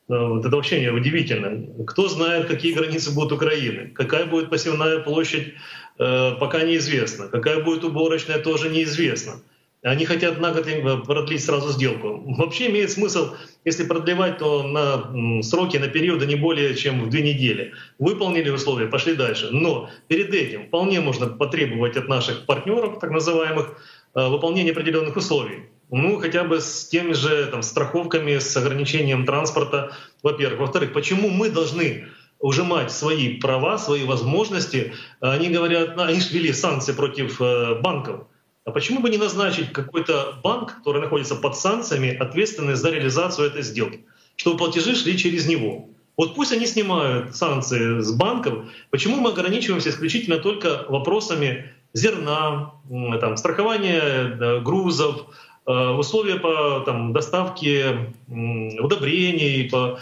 Э, 0.09 0.27
вот 0.27 0.45
это 0.45 0.55
вообще 0.55 0.89
удивительно. 0.89 1.85
Кто 1.85 2.09
знает, 2.09 2.47
какие 2.47 2.73
границы 2.73 3.13
будут 3.13 3.31
Украины, 3.31 3.91
какая 3.93 4.25
будет 4.25 4.49
посевная 4.49 4.99
площадь, 4.99 5.53
э, 5.99 6.31
пока 6.39 6.63
неизвестно, 6.63 7.27
какая 7.27 7.63
будет 7.63 7.83
уборочная, 7.83 8.39
тоже 8.39 8.69
неизвестно. 8.69 9.41
Они 9.81 10.03
хотят 10.05 10.39
на 10.39 10.51
год 10.51 10.67
продлить 11.05 11.41
сразу 11.41 11.71
сделку. 11.71 12.21
Вообще 12.37 12.69
имеет 12.69 12.91
смысл, 12.91 13.35
если 13.63 13.85
продлевать, 13.85 14.37
то 14.37 14.63
на 14.63 15.41
сроки, 15.41 15.77
на 15.77 15.87
периоды 15.87 16.25
не 16.25 16.35
более 16.35 16.75
чем 16.75 17.01
в 17.01 17.09
две 17.09 17.21
недели. 17.21 17.71
Выполнили 17.97 18.49
условия, 18.49 18.87
пошли 18.87 19.15
дальше. 19.15 19.47
Но 19.51 19.89
перед 20.09 20.33
этим 20.33 20.67
вполне 20.67 20.99
можно 20.99 21.27
потребовать 21.27 21.95
от 21.95 22.09
наших 22.09 22.45
партнеров, 22.45 22.99
так 22.99 23.11
называемых, 23.11 23.79
э, 24.15 24.27
выполнения 24.27 24.71
определенных 24.71 25.15
условий. 25.15 25.69
Ну, 25.91 26.19
хотя 26.19 26.43
бы 26.43 26.61
с 26.61 26.87
теми 26.87 27.13
же 27.13 27.47
там, 27.47 27.63
страховками, 27.63 28.37
с 28.37 28.55
ограничением 28.55 29.25
транспорта, 29.25 29.91
во-первых. 30.21 30.59
Во-вторых, 30.59 30.93
почему 30.93 31.29
мы 31.29 31.49
должны 31.49 32.07
ужимать 32.39 32.91
свои 32.91 33.37
права, 33.39 33.79
свои 33.79 34.05
возможности? 34.05 34.93
Они 35.19 35.49
говорят, 35.49 35.95
ну, 35.95 36.03
они 36.03 36.19
ввели 36.19 36.53
санкции 36.53 36.93
против 36.93 37.41
э, 37.41 37.79
банков. 37.81 38.27
А 38.65 38.71
почему 38.71 38.99
бы 38.99 39.09
не 39.09 39.17
назначить 39.17 39.73
какой-то 39.73 40.39
банк, 40.43 40.75
который 40.77 41.01
находится 41.01 41.35
под 41.35 41.57
санкциями, 41.57 42.15
ответственный 42.15 42.75
за 42.75 42.91
реализацию 42.91 43.47
этой 43.47 43.63
сделки, 43.63 44.05
чтобы 44.35 44.57
платежи 44.57 44.95
шли 44.95 45.17
через 45.17 45.47
него? 45.47 45.89
Вот 46.17 46.35
пусть 46.35 46.51
они 46.51 46.67
снимают 46.67 47.35
санкции 47.35 48.01
с 48.01 48.11
банков. 48.11 48.65
Почему 48.91 49.15
мы 49.15 49.31
ограничиваемся 49.31 49.89
исключительно 49.89 50.37
только 50.37 50.85
вопросами 50.87 51.71
зерна, 51.93 52.73
там, 53.19 53.37
страхования 53.37 54.59
грузов, 54.59 55.25
Э, 55.25 55.48
условия 55.69 56.35
по 56.35 56.81
там, 56.85 57.13
доставке 57.13 58.13
удобрений, 58.27 59.69
по, 59.69 59.99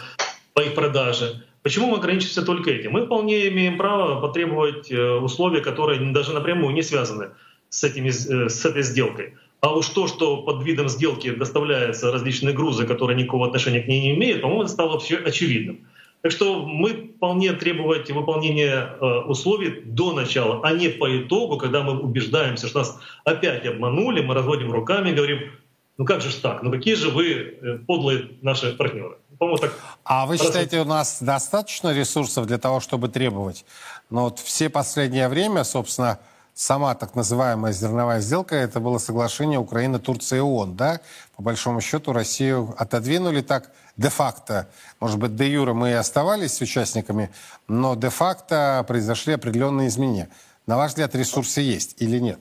по 0.54 0.60
их 0.60 0.74
продаже. 0.74 1.42
Почему 1.62 1.88
мы 1.88 1.98
ограничимся 1.98 2.42
только 2.42 2.70
этим? 2.70 2.92
Мы 2.92 3.04
вполне 3.04 3.48
имеем 3.48 3.76
право 3.76 4.20
потребовать 4.20 4.90
э, 4.90 5.12
условия, 5.14 5.60
которые 5.60 6.00
даже 6.12 6.32
напрямую 6.32 6.72
не 6.72 6.82
связаны 6.82 7.30
с, 7.68 7.84
этими, 7.84 8.08
э, 8.08 8.48
с 8.48 8.64
этой 8.64 8.82
сделкой. 8.82 9.34
А 9.60 9.74
уж 9.74 9.88
то, 9.88 10.06
что 10.06 10.38
под 10.38 10.62
видом 10.62 10.88
сделки 10.88 11.30
доставляются 11.30 12.12
различные 12.12 12.54
грузы, 12.54 12.86
которые 12.86 13.16
никакого 13.16 13.46
отношения 13.46 13.80
к 13.80 13.88
ней 13.88 14.00
не 14.00 14.14
имеют, 14.14 14.40
по-моему, 14.40 14.68
стало 14.68 14.98
все 15.00 15.16
очевидным. 15.16 15.80
Так 16.20 16.32
что 16.32 16.64
мы 16.66 17.12
вполне 17.16 17.52
требовать 17.52 18.10
выполнения 18.10 18.96
э, 19.00 19.04
условий 19.26 19.82
до 19.84 20.12
начала, 20.12 20.60
а 20.64 20.72
не 20.72 20.88
по 20.88 21.06
итогу, 21.16 21.58
когда 21.58 21.82
мы 21.82 22.00
убеждаемся, 22.00 22.66
что 22.66 22.80
нас 22.80 22.98
опять 23.24 23.64
обманули, 23.66 24.20
мы 24.20 24.34
разводим 24.34 24.72
руками 24.72 25.10
и 25.10 25.14
говорим, 25.14 25.52
ну 25.96 26.04
как 26.04 26.20
же 26.20 26.34
так, 26.34 26.62
ну 26.62 26.72
какие 26.72 26.94
же 26.94 27.10
вы 27.10 27.32
э, 27.32 27.78
подлые 27.86 28.30
наши 28.42 28.72
партнеры. 28.72 29.16
так 29.60 29.72
а 30.04 30.26
вы 30.26 30.38
считаете, 30.38 30.80
у 30.80 30.84
нас 30.84 31.22
достаточно 31.22 31.92
ресурсов 31.92 32.46
для 32.46 32.58
того, 32.58 32.80
чтобы 32.80 33.08
требовать? 33.08 33.64
Но 34.10 34.24
вот 34.24 34.40
все 34.40 34.68
последнее 34.70 35.28
время, 35.28 35.62
собственно, 35.62 36.18
сама 36.58 36.96
так 36.96 37.14
называемая 37.14 37.72
зерновая 37.72 38.20
сделка, 38.20 38.56
это 38.56 38.80
было 38.80 38.98
соглашение 38.98 39.60
Украины, 39.60 40.00
Турции 40.00 40.38
и 40.38 40.40
ООН, 40.40 40.74
да? 40.74 41.00
По 41.36 41.42
большому 41.42 41.80
счету 41.80 42.12
Россию 42.12 42.74
отодвинули 42.76 43.42
так 43.42 43.70
де-факто. 43.96 44.68
Может 44.98 45.18
быть, 45.20 45.36
де-юра 45.36 45.72
мы 45.72 45.90
и 45.90 45.92
оставались 45.92 46.60
участниками, 46.60 47.30
но 47.68 47.94
де-факто 47.94 48.84
произошли 48.88 49.34
определенные 49.34 49.86
изменения. 49.86 50.30
На 50.66 50.76
ваш 50.76 50.90
взгляд, 50.90 51.14
ресурсы 51.14 51.60
есть 51.60 51.94
или 52.02 52.18
нет? 52.18 52.40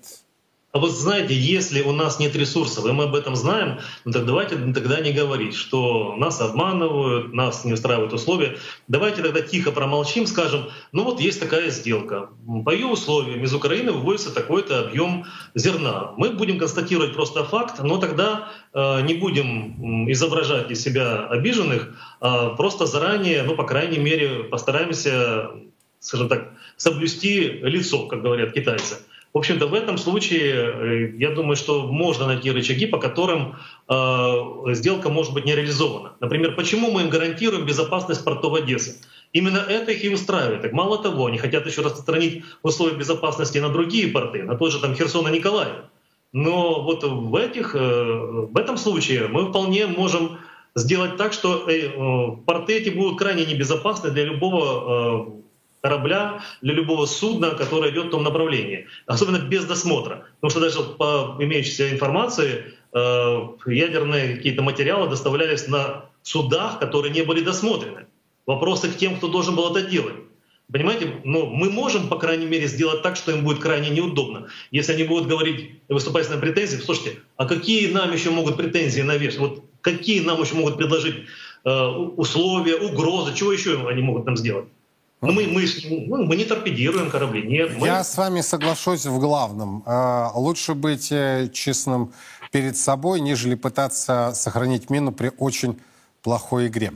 А 0.74 0.80
вот 0.80 0.92
знаете, 0.92 1.34
если 1.34 1.82
у 1.82 1.94
нас 1.94 2.20
нет 2.20 2.36
ресурсов, 2.36 2.86
и 2.86 2.92
мы 2.92 3.06
об 3.06 3.16
этом 3.16 3.38
знаем, 3.38 3.80
ну 4.04 4.12
давайте 4.12 4.58
тогда 4.58 5.00
не 5.00 5.14
говорить, 5.14 5.56
что 5.56 6.16
нас 6.18 6.42
обманывают, 6.42 7.34
нас 7.34 7.64
не 7.64 7.72
устраивают 7.72 8.12
условия. 8.12 8.58
Давайте 8.90 9.24
тогда 9.24 9.40
тихо 9.42 9.72
промолчим, 9.72 10.28
скажем, 10.28 10.66
ну 10.92 11.06
вот 11.06 11.22
есть 11.22 11.40
такая 11.40 11.72
сделка. 11.72 12.30
По 12.66 12.72
ее 12.72 12.88
условиям 12.88 13.44
из 13.46 13.54
Украины 13.54 13.94
выводится 13.94 14.34
такой-то 14.34 14.82
объем 14.82 15.26
зерна. 15.56 16.12
Мы 16.18 16.32
будем 16.32 16.60
констатировать 16.60 17.14
просто 17.14 17.46
факт, 17.46 17.82
но 17.82 17.98
тогда 17.98 18.50
э, 18.74 19.02
не 19.04 19.14
будем 19.14 20.12
изображать 20.12 20.70
из 20.70 20.82
себя 20.84 21.28
обиженных, 21.28 21.96
а 22.20 22.50
просто 22.50 22.86
заранее, 22.86 23.44
ну 23.44 23.56
по 23.56 23.64
крайней 23.64 24.00
мере, 24.00 24.44
постараемся, 24.44 25.50
скажем 26.02 26.28
так, 26.28 26.52
соблюсти 26.76 27.40
лицо, 27.62 28.08
как 28.08 28.22
говорят 28.22 28.52
китайцы. 28.52 28.98
В 29.34 29.38
общем-то, 29.38 29.68
в 29.68 29.74
этом 29.74 29.98
случае 29.98 30.54
э, 30.54 31.12
я 31.18 31.32
думаю, 31.32 31.56
что 31.56 31.88
можно 31.88 32.26
найти 32.26 32.50
рычаги, 32.52 32.88
по 32.88 32.98
которым 32.98 33.56
э, 33.90 34.74
сделка 34.74 35.10
может 35.10 35.34
быть 35.34 35.46
не 35.46 35.56
реализована. 35.56 36.13
Например, 36.20 36.56
почему 36.56 36.92
мы 36.92 37.02
им 37.02 37.10
гарантируем 37.10 37.66
безопасность 37.66 38.24
портов 38.24 38.56
Одессы? 38.56 39.00
Именно 39.34 39.58
это 39.58 39.92
их 39.92 40.04
и 40.04 40.10
устраивает. 40.10 40.62
Так 40.62 40.72
мало 40.72 40.98
того, 41.04 41.26
они 41.26 41.38
хотят 41.38 41.68
еще 41.68 41.82
распространить 41.82 42.44
условия 42.63 42.96
безопасности 42.96 43.58
на 43.60 43.70
другие 43.70 44.08
порты, 44.08 44.44
на 44.44 44.56
тот 44.56 44.72
же 44.72 44.80
там 44.80 44.96
Херсон 44.96 45.28
и 45.28 45.38
Николаев. 45.38 45.84
Но 46.32 46.82
вот 46.82 47.04
в, 47.04 47.36
этих, 47.36 47.76
э, 47.76 47.80
в 47.80 48.58
этом 48.58 48.78
случае 48.78 49.28
мы 49.28 49.50
вполне 49.50 49.88
можем 49.88 50.40
сделать 50.76 51.18
так, 51.18 51.34
что 51.34 51.70
э, 51.70 51.90
порты 52.46 52.78
эти 52.78 52.90
будут 52.90 53.20
крайне 53.20 53.46
небезопасны 53.46 54.12
для 54.12 54.24
любого 54.24 55.34
корабля, 55.82 56.42
для 56.62 56.74
любого 56.74 57.06
судна, 57.06 57.52
которое 57.52 57.92
идет 57.92 58.08
в 58.08 58.10
том 58.10 58.24
направлении, 58.24 58.88
особенно 59.06 59.38
без 59.38 59.66
досмотра. 59.66 60.26
Потому 60.40 60.52
что 60.52 60.60
даже 60.60 60.84
по 60.98 61.36
имеющейся 61.40 61.92
информации 61.92 62.74
э, 62.94 63.48
ядерные 63.68 64.36
какие-то 64.36 64.62
материалы 64.62 65.10
доставлялись 65.10 65.68
на 65.68 66.06
судах, 66.24 66.80
которые 66.80 67.13
не 67.13 67.22
были 67.22 67.42
досмотрены. 67.42 68.08
Вопросы 68.46 68.90
к 68.90 68.98
тем, 68.98 69.18
кто 69.18 69.28
должен 69.28 69.56
был 69.56 69.76
это 69.76 69.88
делать. 69.88 70.16
Понимаете, 70.72 71.22
ну, 71.24 71.46
мы 71.46 71.70
можем, 71.70 72.10
по 72.10 72.18
крайней 72.18 72.46
мере, 72.46 72.68
сделать 72.68 73.02
так, 73.02 73.16
что 73.16 73.32
им 73.32 73.46
будет 73.46 73.60
крайне 73.60 73.90
неудобно. 73.90 74.48
Если 74.72 74.94
они 74.94 75.04
будут 75.04 75.28
говорить, 75.28 75.80
выступать 75.88 76.26
с 76.26 76.30
нами 76.30 76.42
претензии, 76.42 76.76
слушайте, 76.76 77.20
а 77.38 77.46
какие 77.46 77.90
нам 77.92 78.12
еще 78.12 78.32
могут 78.32 78.58
претензии 78.58 79.02
навешать? 79.02 79.40
Вот 79.40 79.63
какие 79.80 80.20
нам 80.26 80.42
еще 80.42 80.56
могут 80.56 80.78
предложить 80.78 81.16
э, 81.63 81.86
условия, 82.18 82.76
угрозы, 82.76 83.34
чего 83.34 83.54
еще 83.54 83.88
они 83.88 84.02
могут 84.02 84.26
нам 84.26 84.36
сделать? 84.36 84.66
Ну, 85.20 85.32
мы, 85.32 85.48
мы, 85.48 85.66
ну, 85.90 86.26
мы 86.26 86.36
не 86.36 86.46
торпедируем 86.46 87.10
корабли, 87.10 87.42
нет. 87.42 87.72
Мы... 87.78 87.88
Я 87.88 88.04
с 88.04 88.16
вами 88.18 88.42
соглашусь 88.42 89.06
в 89.06 89.20
главном. 89.20 89.82
А, 89.88 90.32
лучше 90.36 90.76
быть 90.76 91.12
э, 91.12 91.50
честным 91.52 92.14
перед 92.52 92.78
собой, 92.78 93.20
нежели 93.20 93.56
пытаться 93.56 94.32
сохранить 94.36 94.92
мину 94.92 95.12
при 95.12 95.32
очень 95.40 95.80
плохой 96.22 96.68
игре. 96.68 96.94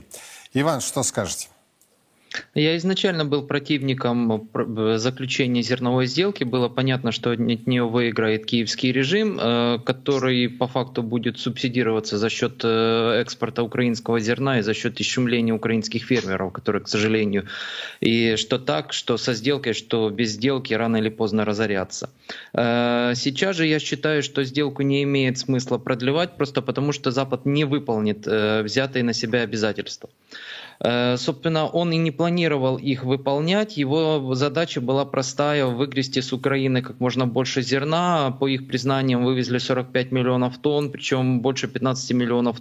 Иван, 0.54 0.80
что 0.80 1.02
скажете? 1.02 1.48
Я 2.54 2.76
изначально 2.76 3.24
был 3.24 3.42
противником 3.42 4.48
э, 4.54 4.98
заключения 4.98 5.62
зерновой 5.62 6.06
сделки. 6.06 6.44
Было 6.44 6.68
понятно, 6.68 7.12
что 7.12 7.30
от 7.30 7.38
нее 7.38 7.84
выиграет 7.84 8.46
киевский 8.46 8.92
режим, 8.92 9.38
э, 9.40 9.78
который 9.84 10.48
по 10.48 10.66
факту 10.66 11.02
будет 11.02 11.38
субсидироваться 11.38 12.18
за 12.18 12.28
счет 12.28 12.60
э, 12.64 13.20
экспорта 13.20 13.62
украинского 13.62 14.20
зерна 14.20 14.58
и 14.58 14.62
за 14.62 14.74
счет 14.74 15.00
ищемления 15.00 15.52
украинских 15.52 16.04
фермеров, 16.04 16.52
которые, 16.52 16.82
к 16.82 16.88
сожалению, 16.88 17.46
и 18.00 18.36
что 18.36 18.58
так, 18.58 18.92
что 18.92 19.16
со 19.16 19.34
сделкой, 19.34 19.72
что 19.72 20.10
без 20.10 20.30
сделки 20.30 20.74
рано 20.74 20.96
или 20.96 21.08
поздно 21.08 21.44
разорятся. 21.44 22.10
Сейчас 22.52 23.56
же 23.56 23.66
я 23.66 23.78
считаю, 23.78 24.22
что 24.22 24.44
сделку 24.44 24.82
не 24.82 25.02
имеет 25.02 25.38
смысла 25.38 25.78
продлевать, 25.78 26.36
просто 26.36 26.62
потому 26.62 26.92
что 26.92 27.10
Запад 27.10 27.46
не 27.46 27.64
выполнит 27.64 28.26
взятые 28.26 29.04
на 29.04 29.12
себя 29.12 29.42
обязательства. 29.42 30.08
Э, 30.80 31.16
собственно, 31.16 31.66
он 31.66 31.92
и 31.92 31.96
не 31.96 32.10
планировал 32.10 32.76
их 32.76 33.04
выполнять. 33.04 33.76
Его 33.76 34.34
задача 34.34 34.80
была 34.80 35.04
простая– 35.04 35.66
выгрести 35.66 36.20
с 36.20 36.32
Украины 36.32 36.82
как 36.82 37.00
можно 37.00 37.26
больше 37.26 37.62
зерна. 37.62 38.30
По 38.38 38.48
их 38.48 38.66
признаниям 38.66 39.24
вывезли 39.24 39.58
45 39.58 40.12
миллионов 40.12 40.58
тонн, 40.58 40.90
причем 40.90 41.40
больше 41.40 41.68
15 41.68 42.12
миллионов 42.12 42.60